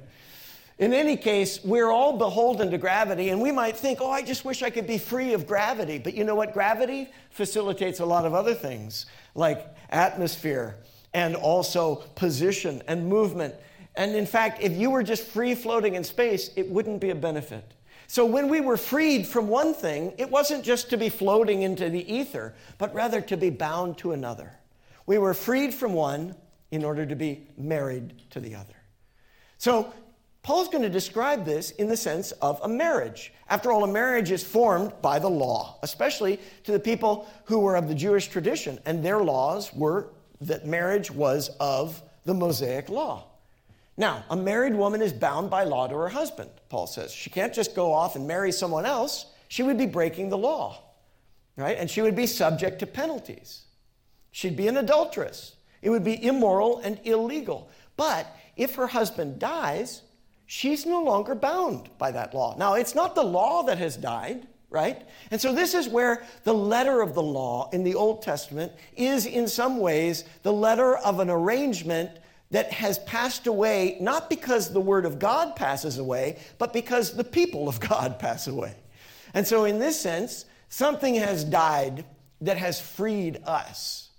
[0.79, 4.45] In any case, we're all beholden to gravity, and we might think, oh, I just
[4.45, 5.99] wish I could be free of gravity.
[5.99, 6.55] But you know what?
[6.55, 10.77] Gravity facilitates a lot of other things, like atmosphere
[11.17, 13.55] and also position and movement.
[13.95, 17.15] And in fact, if you were just free floating in space, it wouldn't be a
[17.15, 17.73] benefit.
[18.07, 21.89] So when we were freed from one thing, it wasn't just to be floating into
[21.89, 24.53] the ether, but rather to be bound to another.
[25.07, 26.37] We were freed from one
[26.71, 28.77] in order to be married to the other.
[29.57, 29.91] So
[30.43, 33.33] Paul's going to describe this in the sense of a marriage.
[33.49, 37.75] After all, a marriage is formed by the law, especially to the people who were
[37.75, 40.11] of the Jewish tradition, and their laws were
[40.41, 43.25] that marriage was of the Mosaic law.
[43.97, 47.13] Now, a married woman is bound by law to her husband, Paul says.
[47.13, 49.27] She can't just go off and marry someone else.
[49.49, 50.83] She would be breaking the law,
[51.57, 51.79] right?
[51.79, 53.63] And she would be subject to penalties.
[54.33, 55.57] She'd be an adulteress.
[55.81, 57.71] It would be immoral and illegal.
[57.97, 58.27] But
[58.57, 60.03] if her husband dies,
[60.45, 62.55] she's no longer bound by that law.
[62.59, 65.03] Now, it's not the law that has died, right?
[65.31, 69.27] And so this is where the letter of the law in the Old Testament is,
[69.27, 72.11] in some ways, the letter of an arrangement
[72.51, 77.25] that has passed away, not because the Word of God passes away, but because the
[77.25, 78.75] people of God pass away.
[79.35, 82.05] And so, in this sense, something has died
[82.41, 84.11] that has freed us.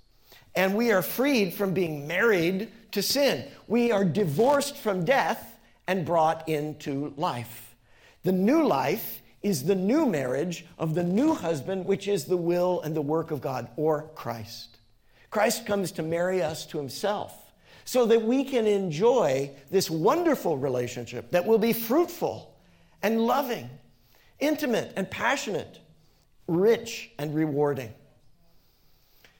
[0.55, 3.47] And we are freed from being married to sin.
[3.67, 7.75] We are divorced from death and brought into life.
[8.23, 12.81] The new life is the new marriage of the new husband, which is the will
[12.81, 14.77] and the work of God, or Christ.
[15.29, 17.33] Christ comes to marry us to himself
[17.85, 22.53] so that we can enjoy this wonderful relationship that will be fruitful
[23.01, 23.69] and loving,
[24.39, 25.79] intimate and passionate,
[26.47, 27.93] rich and rewarding.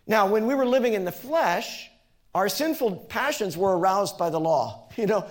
[0.06, 1.90] Now, when we were living in the flesh,
[2.34, 4.84] our sinful passions were aroused by the law.
[4.98, 5.28] You know,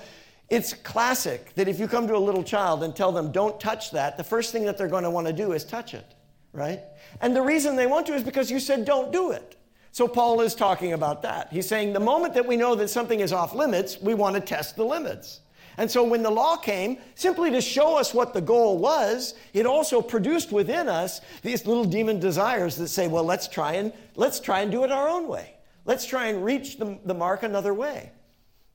[0.49, 3.91] it's classic that if you come to a little child and tell them, don't touch
[3.91, 6.15] that, the first thing that they're going to want to do is touch it,
[6.53, 6.81] right?
[7.21, 9.57] And the reason they want to is because you said, don't do it.
[9.91, 11.49] So Paul is talking about that.
[11.51, 14.41] He's saying the moment that we know that something is off limits, we want to
[14.41, 15.41] test the limits.
[15.79, 19.67] And so when the law came, simply to show us what the goal was, it
[19.67, 24.41] also produced within us these little demon desires that say, well, let's try and let's
[24.41, 25.55] try and do it our own way.
[25.85, 28.13] Let's try and reach the, the mark another way.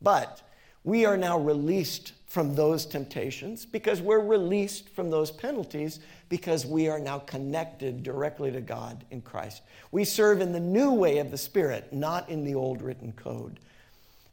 [0.01, 0.41] But
[0.83, 6.87] we are now released from those temptations because we're released from those penalties because we
[6.87, 9.61] are now connected directly to God in Christ.
[9.91, 13.59] We serve in the new way of the Spirit, not in the old written code.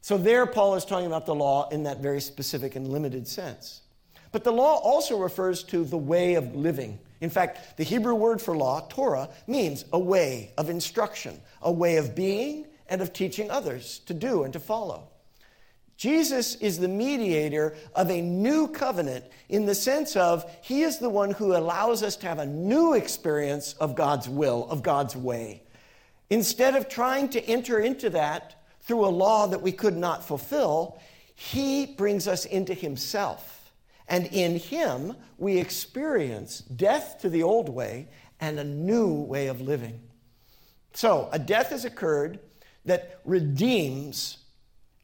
[0.01, 3.81] So there, Paul is talking about the law in that very specific and limited sense.
[4.31, 6.99] But the law also refers to the way of living.
[7.19, 11.97] In fact, the Hebrew word for law, Torah, means a way of instruction, a way
[11.97, 15.08] of being and of teaching others to do and to follow.
[15.99, 21.09] Jesus is the mediator of a new covenant in the sense of he is the
[21.09, 25.61] one who allows us to have a new experience of God's will, of God's way.
[26.29, 31.01] Instead of trying to enter into that through a law that we could not fulfill,
[31.35, 33.73] he brings us into himself.
[34.07, 38.07] And in him, we experience death to the old way
[38.39, 39.99] and a new way of living.
[40.93, 42.39] So, a death has occurred
[42.85, 44.37] that redeems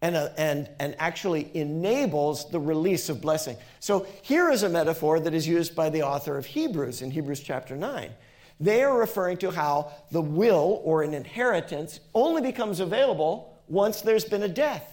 [0.06, 3.58] and, uh, and, and actually enables the release of blessing.
[3.80, 7.40] So here is a metaphor that is used by the author of Hebrews in Hebrews
[7.40, 8.12] chapter 9.
[8.60, 14.26] They are referring to how the will or an inheritance only becomes available once there's
[14.26, 14.92] been a death.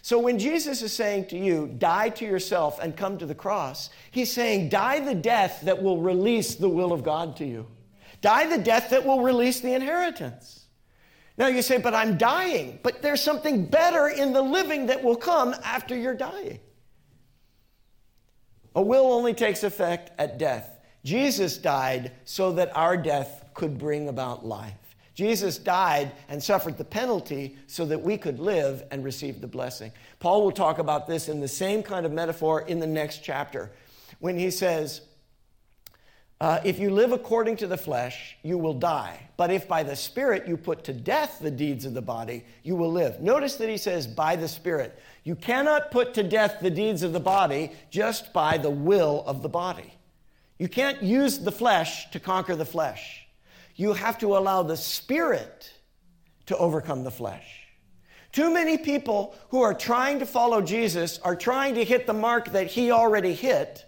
[0.00, 3.90] So when Jesus is saying to you, die to yourself and come to the cross,
[4.10, 7.66] he's saying, die the death that will release the will of God to you.
[8.22, 10.65] Die the death that will release the inheritance.
[11.38, 12.78] Now you say, but I'm dying.
[12.82, 16.60] But there's something better in the living that will come after you're dying.
[18.74, 20.80] A will only takes effect at death.
[21.04, 24.74] Jesus died so that our death could bring about life.
[25.14, 29.92] Jesus died and suffered the penalty so that we could live and receive the blessing.
[30.18, 33.72] Paul will talk about this in the same kind of metaphor in the next chapter
[34.18, 35.00] when he says,
[36.38, 39.18] uh, if you live according to the flesh, you will die.
[39.38, 42.76] But if by the Spirit you put to death the deeds of the body, you
[42.76, 43.20] will live.
[43.20, 44.98] Notice that he says, by the Spirit.
[45.24, 49.42] You cannot put to death the deeds of the body just by the will of
[49.42, 49.94] the body.
[50.58, 53.26] You can't use the flesh to conquer the flesh.
[53.74, 55.72] You have to allow the Spirit
[56.46, 57.62] to overcome the flesh.
[58.32, 62.52] Too many people who are trying to follow Jesus are trying to hit the mark
[62.52, 63.86] that he already hit,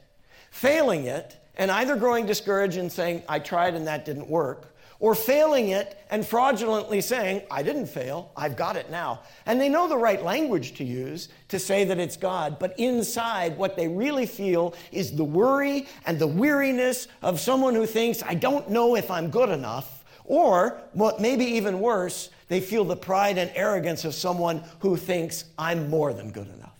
[0.51, 5.15] failing it and either growing discouraged and saying, I tried and that didn't work, or
[5.15, 9.21] failing it and fraudulently saying, I didn't fail, I've got it now.
[9.47, 13.59] And they know the right language to use to say that it's God, but inside,
[13.59, 18.35] what they really feel is the worry and the weariness of someone who thinks, I
[18.35, 20.05] don't know if I'm good enough.
[20.25, 25.45] Or, what maybe even worse, they feel the pride and arrogance of someone who thinks,
[25.59, 26.77] I'm more than good enough.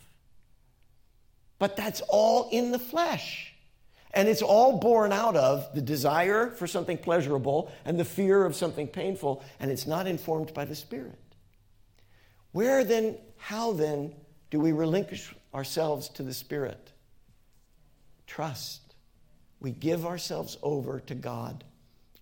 [1.59, 3.48] But that's all in the flesh.
[4.15, 8.57] And it's all born out of the desire for something pleasurable and the fear of
[8.57, 11.19] something painful, and it's not informed by the Spirit.
[12.53, 14.15] Where then, how then,
[14.51, 16.93] do we relinquish ourselves to the Spirit?
[18.27, 18.95] Trust.
[19.61, 21.65] We give ourselves over to God.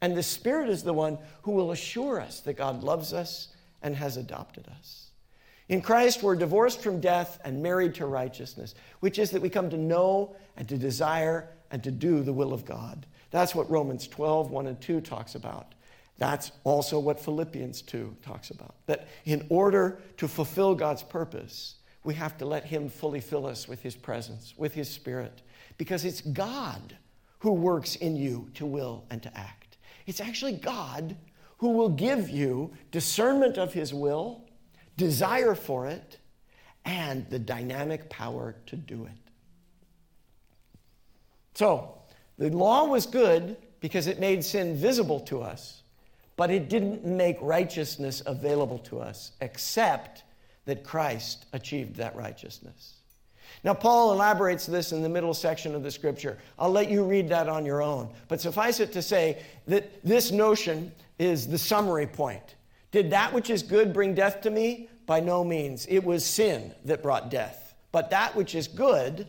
[0.01, 3.49] And the Spirit is the one who will assure us that God loves us
[3.83, 5.11] and has adopted us.
[5.69, 9.71] In Christ, we're divorced from death and married to righteousness, which is that we come
[9.71, 13.07] to know and to desire and to do the will of God.
[13.31, 15.75] That's what Romans 12, 1 and 2 talks about.
[16.19, 18.75] That's also what Philippians 2 talks about.
[18.87, 23.69] That in order to fulfill God's purpose, we have to let Him fully fill us
[23.69, 25.43] with His presence, with His Spirit,
[25.77, 26.97] because it's God
[27.41, 29.77] who works in you to will and to act.
[30.07, 31.17] It's actually God
[31.59, 34.45] who will give you discernment of His will,
[34.97, 36.19] desire for it,
[36.85, 39.26] and the dynamic power to do it.
[41.57, 41.95] So,
[42.37, 45.83] the law was good because it made sin visible to us,
[46.37, 50.25] but it didn't make righteousness available to us, except
[50.67, 52.97] that Christ achieved that righteousness.
[53.65, 56.37] Now, Paul elaborates this in the middle section of the scripture.
[56.59, 58.11] I'll let you read that on your own.
[58.29, 62.57] But suffice it to say that this notion is the summary point.
[62.91, 64.91] Did that which is good bring death to me?
[65.07, 65.87] By no means.
[65.89, 67.75] It was sin that brought death.
[67.93, 69.27] But that which is good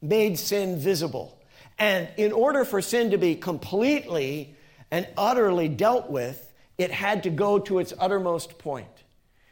[0.00, 1.35] made sin visible.
[1.78, 4.54] And in order for sin to be completely
[4.90, 8.88] and utterly dealt with, it had to go to its uttermost point.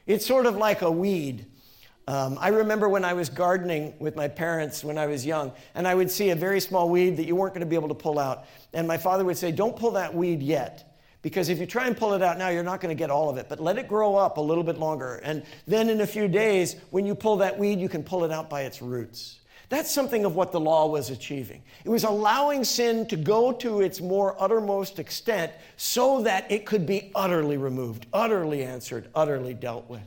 [0.07, 1.47] It's sort of like a weed.
[2.07, 5.89] Um, I remember when I was gardening with my parents when I was young, and
[5.89, 7.95] I would see a very small weed that you weren't going to be able to
[7.95, 8.45] pull out.
[8.75, 10.91] And my father would say, Don't pull that weed yet.
[11.23, 13.31] Because if you try and pull it out now, you're not going to get all
[13.31, 13.47] of it.
[13.49, 15.23] But let it grow up a little bit longer.
[15.25, 18.31] And then in a few days, when you pull that weed, you can pull it
[18.31, 19.41] out by its roots.
[19.75, 21.61] That's something of what the law was achieving.
[21.85, 26.87] It was allowing sin to go to its more uttermost extent so that it could
[26.87, 30.07] be utterly removed, utterly answered, utterly dealt with.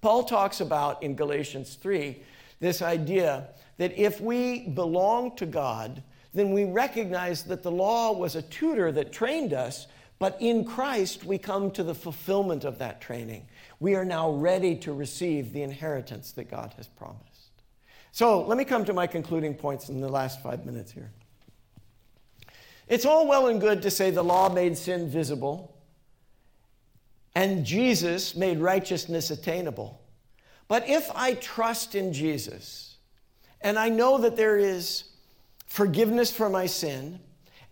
[0.00, 2.20] Paul talks about in Galatians 3
[2.58, 6.02] this idea that if we belong to God,
[6.34, 9.86] then we recognize that the law was a tutor that trained us,
[10.18, 13.46] But in Christ, we come to the fulfillment of that training.
[13.80, 17.35] We are now ready to receive the inheritance that God has promised.
[18.16, 21.10] So let me come to my concluding points in the last five minutes here.
[22.88, 25.76] It's all well and good to say the law made sin visible
[27.34, 30.00] and Jesus made righteousness attainable.
[30.66, 32.96] But if I trust in Jesus
[33.60, 35.10] and I know that there is
[35.66, 37.20] forgiveness for my sin,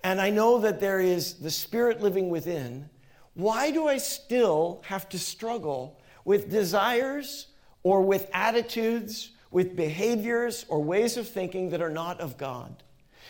[0.03, 2.90] and I know that there is the Spirit living within,
[3.32, 7.47] why do I still have to struggle with desires
[7.82, 12.82] or with attitudes, with behaviors or ways of thinking that are not of God?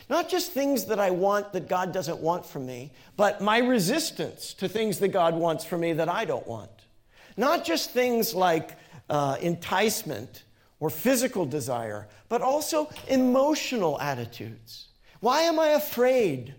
[0.09, 4.55] Not just things that I want that God doesn't want from me, but my resistance
[4.55, 6.71] to things that God wants from me that I don't want.
[7.37, 8.77] Not just things like
[9.11, 10.45] uh, enticement
[10.81, 14.89] or physical desire, but also emotional attitudes.
[15.21, 16.55] Why am I afraid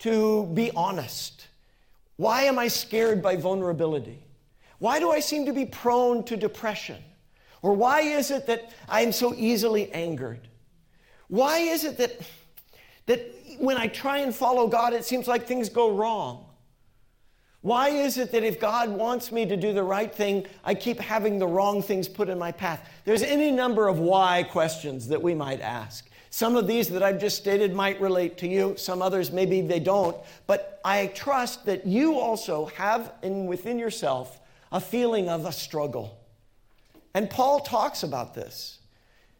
[0.00, 1.48] to be honest?
[2.16, 4.22] Why am I scared by vulnerability?
[4.78, 7.02] Why do I seem to be prone to depression?
[7.62, 10.48] Or why is it that I am so easily angered?
[11.28, 12.20] Why is it that,
[13.06, 16.44] that when I try and follow God, it seems like things go wrong?
[17.60, 21.00] Why is it that if God wants me to do the right thing, I keep
[21.00, 22.88] having the wrong things put in my path?
[23.04, 26.08] There's any number of why questions that we might ask.
[26.30, 29.80] Some of these that I've just stated might relate to you, some others maybe they
[29.80, 34.38] don't, but I trust that you also have in within yourself
[34.70, 36.17] a feeling of a struggle.
[37.18, 38.78] And Paul talks about this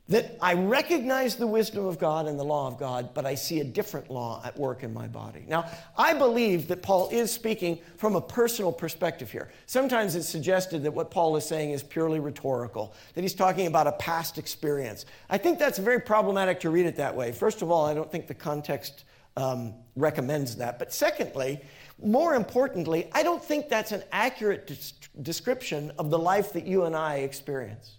[0.09, 3.61] that I recognize the wisdom of God and the law of God, but I see
[3.61, 5.45] a different law at work in my body.
[5.47, 9.53] Now, I believe that Paul is speaking from a personal perspective here.
[9.66, 13.87] Sometimes it's suggested that what Paul is saying is purely rhetorical, that he's talking about
[13.87, 15.07] a past experience.
[15.31, 17.31] I think that's very problematic to read it that way.
[17.31, 19.05] First of all, I don't think the context
[19.37, 20.81] um, recommends that.
[20.81, 21.61] But secondly,
[22.03, 26.85] more importantly, I don't think that's an accurate des- description of the life that you
[26.85, 27.97] and I experience.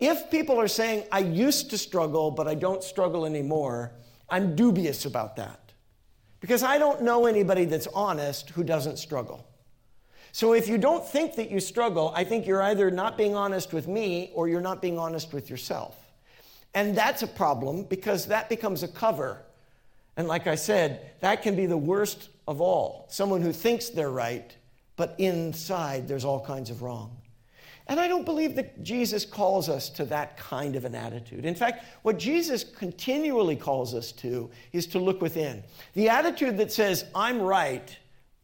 [0.00, 3.92] If people are saying, I used to struggle, but I don't struggle anymore,
[4.28, 5.72] I'm dubious about that.
[6.40, 9.46] Because I don't know anybody that's honest who doesn't struggle.
[10.32, 13.72] So if you don't think that you struggle, I think you're either not being honest
[13.72, 15.96] with me or you're not being honest with yourself.
[16.74, 19.42] And that's a problem because that becomes a cover.
[20.16, 23.06] And like I said, that can be the worst of all.
[23.08, 24.54] Someone who thinks they're right,
[24.96, 27.16] but inside there's all kinds of wrong.
[27.86, 31.44] And I don't believe that Jesus calls us to that kind of an attitude.
[31.44, 35.62] In fact, what Jesus continually calls us to is to look within.
[35.94, 37.96] The attitude that says, I'm right,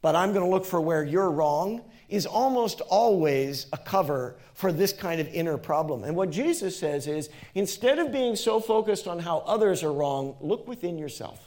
[0.02, 4.70] but I'm going to look for where you're wrong, is almost always a cover for
[4.70, 6.04] this kind of inner problem.
[6.04, 10.36] And what Jesus says is instead of being so focused on how others are wrong,
[10.40, 11.45] look within yourself.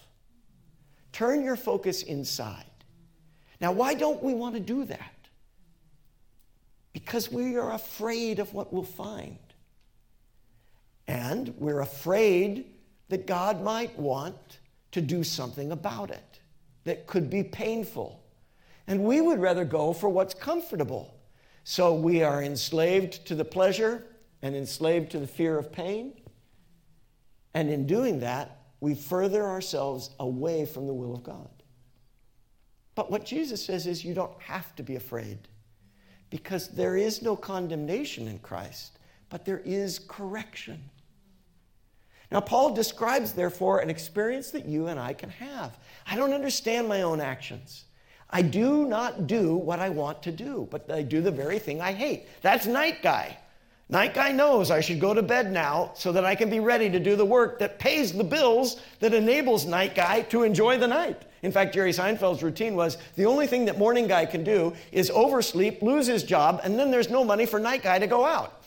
[1.11, 2.65] Turn your focus inside.
[3.59, 5.19] Now, why don't we want to do that?
[6.93, 9.37] because we are afraid of what we'll find.
[11.07, 12.65] And we're afraid
[13.09, 14.59] that God might want
[14.91, 16.39] to do something about it
[16.83, 18.23] that could be painful.
[18.87, 21.15] And we would rather go for what's comfortable.
[21.63, 24.03] So we are enslaved to the pleasure
[24.41, 26.13] and enslaved to the fear of pain.
[27.53, 31.49] And in doing that, we further ourselves away from the will of God.
[32.95, 35.39] But what Jesus says is you don't have to be afraid
[36.29, 38.99] because there is no condemnation in Christ,
[39.29, 40.81] but there is correction.
[42.31, 45.77] Now, Paul describes, therefore, an experience that you and I can have.
[46.05, 47.85] I don't understand my own actions.
[48.29, 51.81] I do not do what I want to do, but I do the very thing
[51.81, 52.27] I hate.
[52.41, 53.37] That's night guy.
[53.91, 56.91] Night guy knows I should go to bed now so that I can be ready
[56.91, 60.87] to do the work that pays the bills that enables night guy to enjoy the
[60.87, 61.23] night.
[61.41, 65.09] In fact, Jerry Seinfeld's routine was the only thing that morning guy can do is
[65.09, 68.61] oversleep, lose his job, and then there's no money for night guy to go out.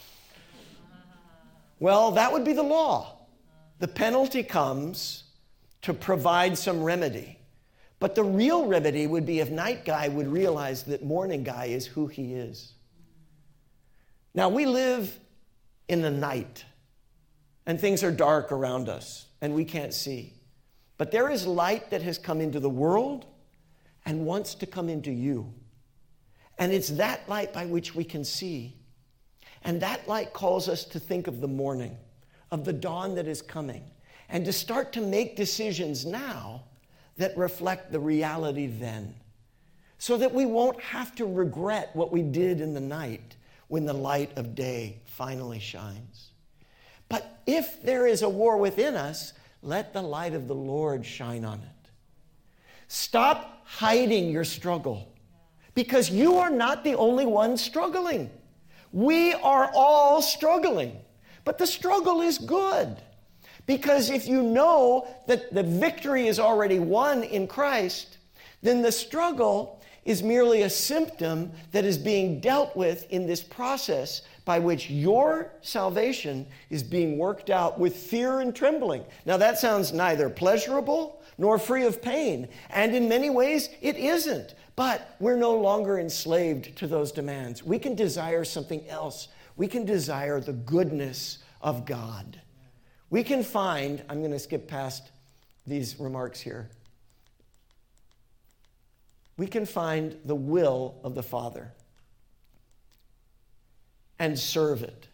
[1.78, 3.18] Well, that would be the law.
[3.78, 5.24] The penalty comes
[5.82, 7.38] to provide some remedy.
[8.00, 11.86] But the real remedy would be if night guy would realize that morning guy is
[11.86, 12.72] who he is.
[14.34, 15.18] Now, we live
[15.88, 16.64] in the night,
[17.66, 20.32] and things are dark around us, and we can't see.
[20.96, 23.26] But there is light that has come into the world
[24.06, 25.52] and wants to come into you.
[26.58, 28.76] And it's that light by which we can see.
[29.64, 31.96] And that light calls us to think of the morning,
[32.50, 33.84] of the dawn that is coming,
[34.28, 36.64] and to start to make decisions now
[37.16, 39.14] that reflect the reality then.
[39.98, 43.36] So that we won't have to regret what we did in the night
[43.72, 46.32] when the light of day finally shines.
[47.08, 51.42] But if there is a war within us, let the light of the Lord shine
[51.42, 51.90] on it.
[52.88, 55.10] Stop hiding your struggle
[55.74, 58.28] because you are not the only one struggling.
[58.92, 61.00] We are all struggling,
[61.46, 62.98] but the struggle is good.
[63.64, 68.18] Because if you know that the victory is already won in Christ,
[68.60, 74.22] then the struggle is merely a symptom that is being dealt with in this process
[74.44, 79.04] by which your salvation is being worked out with fear and trembling.
[79.24, 84.54] Now, that sounds neither pleasurable nor free of pain, and in many ways, it isn't.
[84.74, 87.62] But we're no longer enslaved to those demands.
[87.62, 89.28] We can desire something else.
[89.56, 92.40] We can desire the goodness of God.
[93.10, 95.10] We can find, I'm going to skip past
[95.66, 96.68] these remarks here.
[99.36, 101.72] We can find the will of the Father
[104.18, 105.08] and serve it.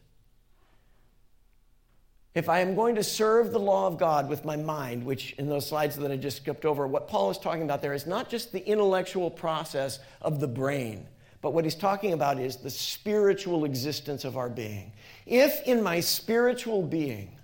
[2.34, 5.48] If I am going to serve the law of God with my mind, which in
[5.48, 8.28] those slides that I just skipped over, what Paul is talking about there is not
[8.28, 11.08] just the intellectual process of the brain,
[11.40, 14.92] but what he's talking about is the spiritual existence of our being.
[15.26, 17.36] If in my spiritual being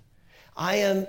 [0.55, 1.07] I am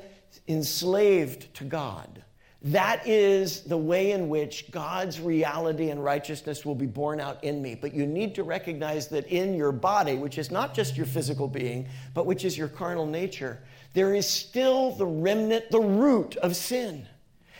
[0.48, 2.24] enslaved to God,
[2.66, 7.62] that is the way in which God's reality and righteousness will be borne out in
[7.62, 7.76] me.
[7.76, 11.46] But you need to recognize that in your body, which is not just your physical
[11.46, 13.62] being, but which is your carnal nature,
[13.94, 17.06] there is still the remnant, the root of sin.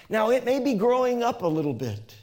[0.09, 2.17] Now, it may be growing up a little bit.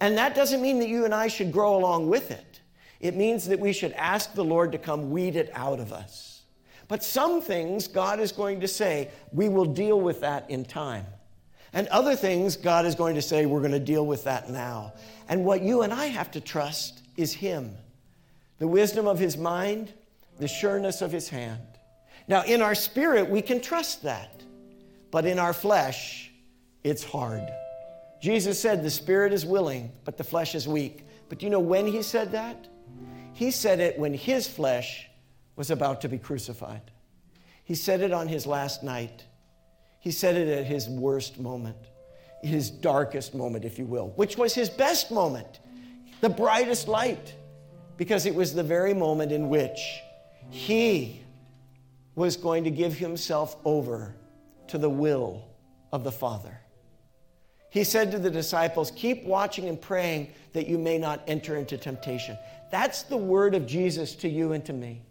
[0.00, 2.60] And that doesn't mean that you and I should grow along with it.
[3.00, 6.42] It means that we should ask the Lord to come weed it out of us.
[6.88, 11.06] But some things God is going to say, we will deal with that in time.
[11.72, 14.94] And other things, God is going to say, we're going to deal with that now.
[15.28, 17.76] And what you and I have to trust is Him
[18.58, 19.92] the wisdom of His mind,
[20.38, 21.62] the sureness of His hand.
[22.26, 24.42] Now, in our spirit, we can trust that.
[25.10, 26.30] But in our flesh,
[26.84, 27.48] it's hard.
[28.20, 31.06] Jesus said, The spirit is willing, but the flesh is weak.
[31.28, 32.68] But do you know when He said that?
[33.32, 35.08] He said it when His flesh
[35.56, 36.90] was about to be crucified.
[37.64, 39.24] He said it on His last night.
[40.00, 41.76] He said it at his worst moment,
[42.42, 45.60] his darkest moment, if you will, which was his best moment,
[46.20, 47.34] the brightest light,
[47.96, 50.00] because it was the very moment in which
[50.50, 51.20] he
[52.14, 54.14] was going to give himself over
[54.68, 55.44] to the will
[55.92, 56.60] of the Father.
[57.70, 61.76] He said to the disciples, Keep watching and praying that you may not enter into
[61.76, 62.38] temptation.
[62.70, 65.02] That's the word of Jesus to you and to me.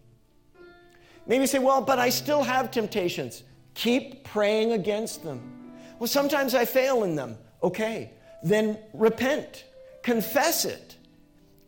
[1.28, 3.44] Maybe you say, Well, but I still have temptations.
[3.78, 5.40] Keep praying against them.
[6.00, 7.38] Well, sometimes I fail in them.
[7.62, 8.12] Okay,
[8.42, 9.66] then repent,
[10.02, 10.96] confess it,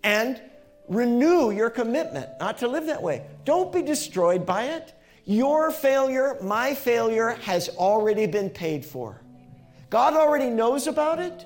[0.04, 0.42] and
[0.88, 3.28] renew your commitment not to live that way.
[3.46, 4.92] Don't be destroyed by it.
[5.26, 9.22] Your failure, my failure, has already been paid for.
[9.92, 11.46] God already knows about it.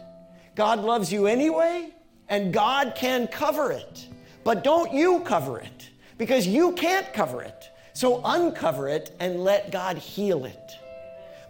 [0.55, 1.89] God loves you anyway,
[2.30, 4.07] and God can cover it.
[4.45, 7.70] But don't you cover it because you can't cover it.
[7.93, 10.77] So uncover it and let God heal it.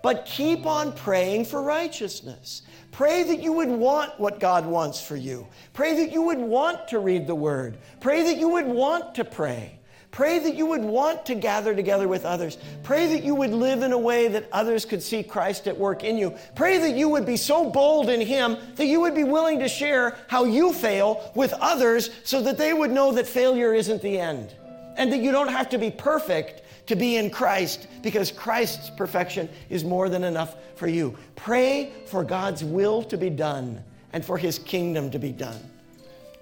[0.01, 2.63] But keep on praying for righteousness.
[2.91, 5.47] Pray that you would want what God wants for you.
[5.71, 7.77] Pray that you would want to read the Word.
[8.01, 9.79] Pray that you would want to pray.
[10.11, 12.57] Pray that you would want to gather together with others.
[12.83, 16.03] Pray that you would live in a way that others could see Christ at work
[16.03, 16.37] in you.
[16.53, 19.69] Pray that you would be so bold in Him that you would be willing to
[19.69, 24.19] share how you fail with others so that they would know that failure isn't the
[24.19, 24.53] end
[24.97, 29.49] and that you don't have to be perfect to be in Christ because Christ's perfection
[29.69, 31.17] is more than enough for you.
[31.35, 35.59] Pray for God's will to be done and for his kingdom to be done,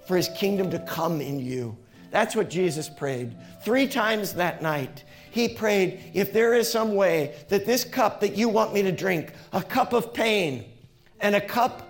[0.06, 1.76] for his kingdom to come in you.
[2.10, 3.34] That's what Jesus prayed.
[3.64, 8.36] Three times that night, he prayed, If there is some way that this cup that
[8.36, 10.64] you want me to drink, a cup of pain
[11.20, 11.88] and a cup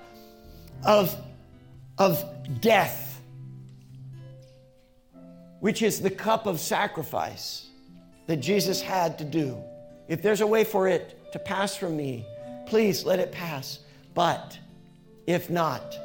[0.84, 1.16] of,
[1.98, 2.24] of
[2.60, 3.11] death,
[5.62, 7.68] which is the cup of sacrifice
[8.26, 9.56] that Jesus had to do.
[10.08, 12.26] If there's a way for it to pass from me,
[12.66, 13.78] please let it pass.
[14.12, 14.58] But
[15.28, 15.96] if not,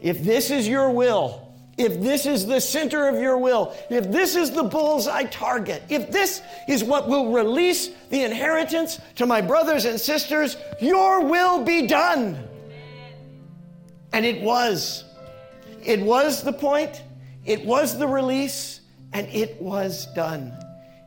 [0.00, 4.34] if this is your will, if this is the center of your will, if this
[4.34, 9.84] is the bullseye target, if this is what will release the inheritance to my brothers
[9.84, 12.42] and sisters, your will be done.
[14.14, 15.04] And it was.
[15.84, 17.02] It was the point,
[17.44, 18.77] it was the release,
[19.12, 20.52] and it was done.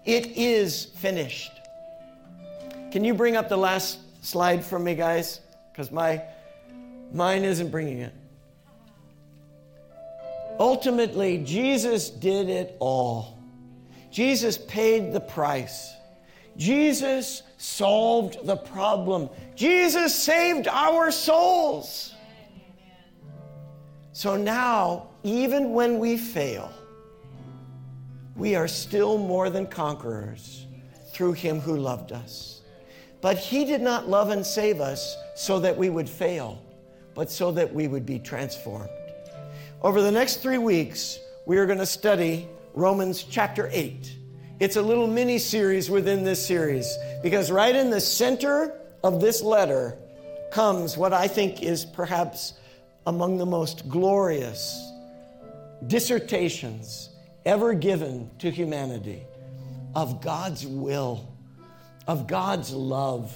[0.06, 1.52] It is finished.
[2.92, 5.40] Can you bring up the last slide for me, guys?
[5.72, 6.22] Because my
[7.14, 8.14] mine isn't bringing it.
[10.60, 13.40] Ultimately, Jesus did it all.
[14.12, 15.94] Jesus paid the price.
[16.58, 19.30] Jesus solved the problem.
[19.56, 22.14] Jesus saved our souls.
[24.12, 26.72] So now, even when we fail,
[28.42, 30.66] we are still more than conquerors
[31.14, 32.62] through him who loved us.
[33.22, 36.60] But he did not love and save us so that we would fail,
[37.14, 38.90] but so that we would be transformed.
[39.84, 44.12] Over the next three weeks, we are going to study Romans chapter 8.
[44.60, 49.44] It's a little mini series within this series because right in the center of this
[49.44, 50.00] letter
[50.52, 52.54] comes what I think is perhaps
[53.06, 54.92] among the most glorious
[55.86, 57.11] dissertations
[57.46, 59.24] ever given to humanity
[59.96, 61.28] of God's will,
[62.08, 63.36] of God's love,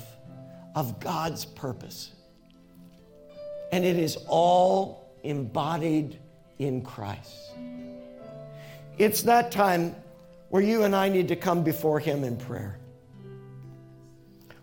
[0.76, 2.12] of God's purpose.
[3.72, 6.20] And it is all embodied
[6.60, 7.52] in Christ.
[8.98, 9.96] It's that time
[10.50, 12.80] where you and I need to come before Him in prayer,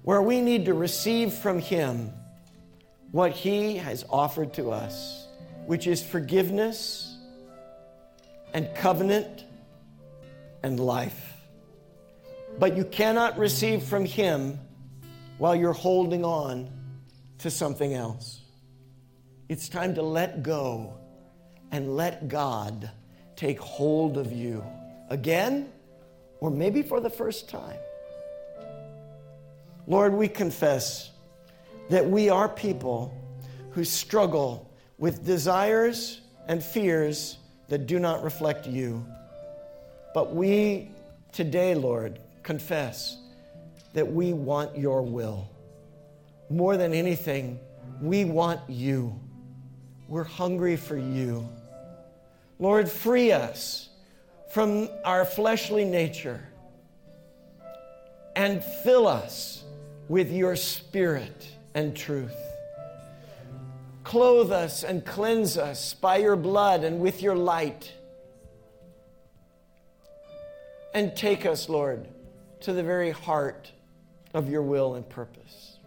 [0.02, 2.12] where we need to receive from Him
[3.10, 5.26] what He has offered to us,
[5.66, 7.11] which is forgiveness
[8.52, 9.44] and covenant
[10.62, 11.34] and life.
[12.58, 14.58] But you cannot receive from Him
[15.38, 16.70] while you're holding on
[17.38, 18.40] to something else.
[19.48, 20.94] It's time to let go
[21.70, 22.90] and let God
[23.34, 24.64] take hold of you
[25.08, 25.70] again,
[26.40, 27.78] or maybe for the first time.
[29.86, 31.10] Lord, we confess
[31.90, 33.12] that we are people
[33.70, 37.38] who struggle with desires and fears
[37.72, 39.02] that do not reflect you.
[40.12, 40.90] But we
[41.32, 43.16] today, Lord, confess
[43.94, 45.48] that we want your will.
[46.50, 47.58] More than anything,
[48.02, 49.18] we want you.
[50.06, 51.48] We're hungry for you.
[52.58, 53.88] Lord, free us
[54.50, 56.46] from our fleshly nature
[58.36, 59.64] and fill us
[60.08, 62.36] with your spirit and truth.
[64.12, 67.90] Clothe us and cleanse us by your blood and with your light.
[70.92, 72.06] And take us, Lord,
[72.60, 73.72] to the very heart
[74.34, 75.78] of your will and purpose.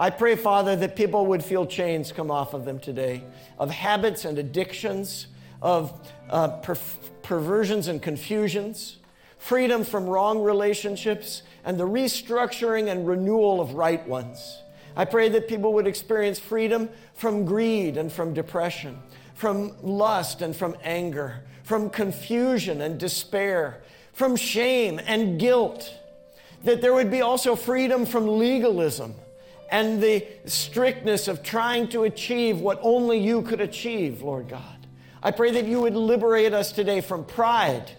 [0.00, 3.22] I pray, Father, that people would feel chains come off of them today
[3.60, 5.28] of habits and addictions,
[5.62, 6.76] of uh, per-
[7.22, 8.96] perversions and confusions,
[9.38, 14.62] freedom from wrong relationships, and the restructuring and renewal of right ones.
[14.96, 18.98] I pray that people would experience freedom from greed and from depression,
[19.34, 23.80] from lust and from anger, from confusion and despair,
[24.12, 25.94] from shame and guilt.
[26.64, 29.14] That there would be also freedom from legalism
[29.70, 34.86] and the strictness of trying to achieve what only you could achieve, Lord God.
[35.22, 37.90] I pray that you would liberate us today from pride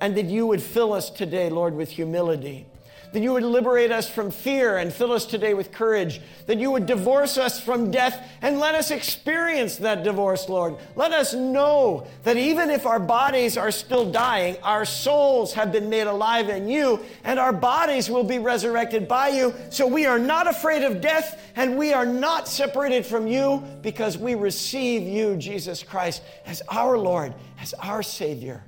[0.00, 2.66] and that you would fill us today, Lord, with humility
[3.12, 6.70] that you would liberate us from fear and fill us today with courage, that you
[6.70, 10.76] would divorce us from death and let us experience that divorce, Lord.
[10.96, 15.90] Let us know that even if our bodies are still dying, our souls have been
[15.90, 19.54] made alive in you and our bodies will be resurrected by you.
[19.70, 24.16] So we are not afraid of death and we are not separated from you because
[24.16, 28.64] we receive you, Jesus Christ, as our Lord, as our Savior,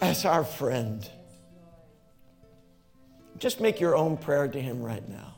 [0.00, 1.08] as our friend.
[3.40, 5.34] Just make your own prayer to Him right now.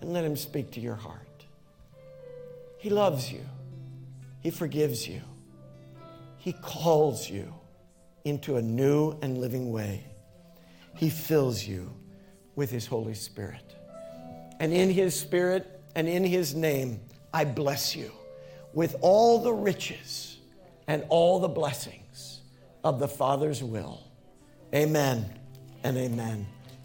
[0.00, 1.20] And let Him speak to your heart.
[2.78, 3.44] He loves you,
[4.40, 5.20] He forgives you,
[6.38, 7.52] He calls you
[8.24, 10.06] into a new and living way.
[10.96, 11.92] He fills you
[12.56, 13.74] with His Holy Spirit.
[14.58, 17.00] And in His Spirit and in His name,
[17.34, 18.10] I bless you
[18.72, 20.38] with all the riches
[20.86, 21.99] and all the blessings
[22.84, 24.02] of the Father's will.
[24.74, 25.38] Amen
[25.82, 26.46] and amen.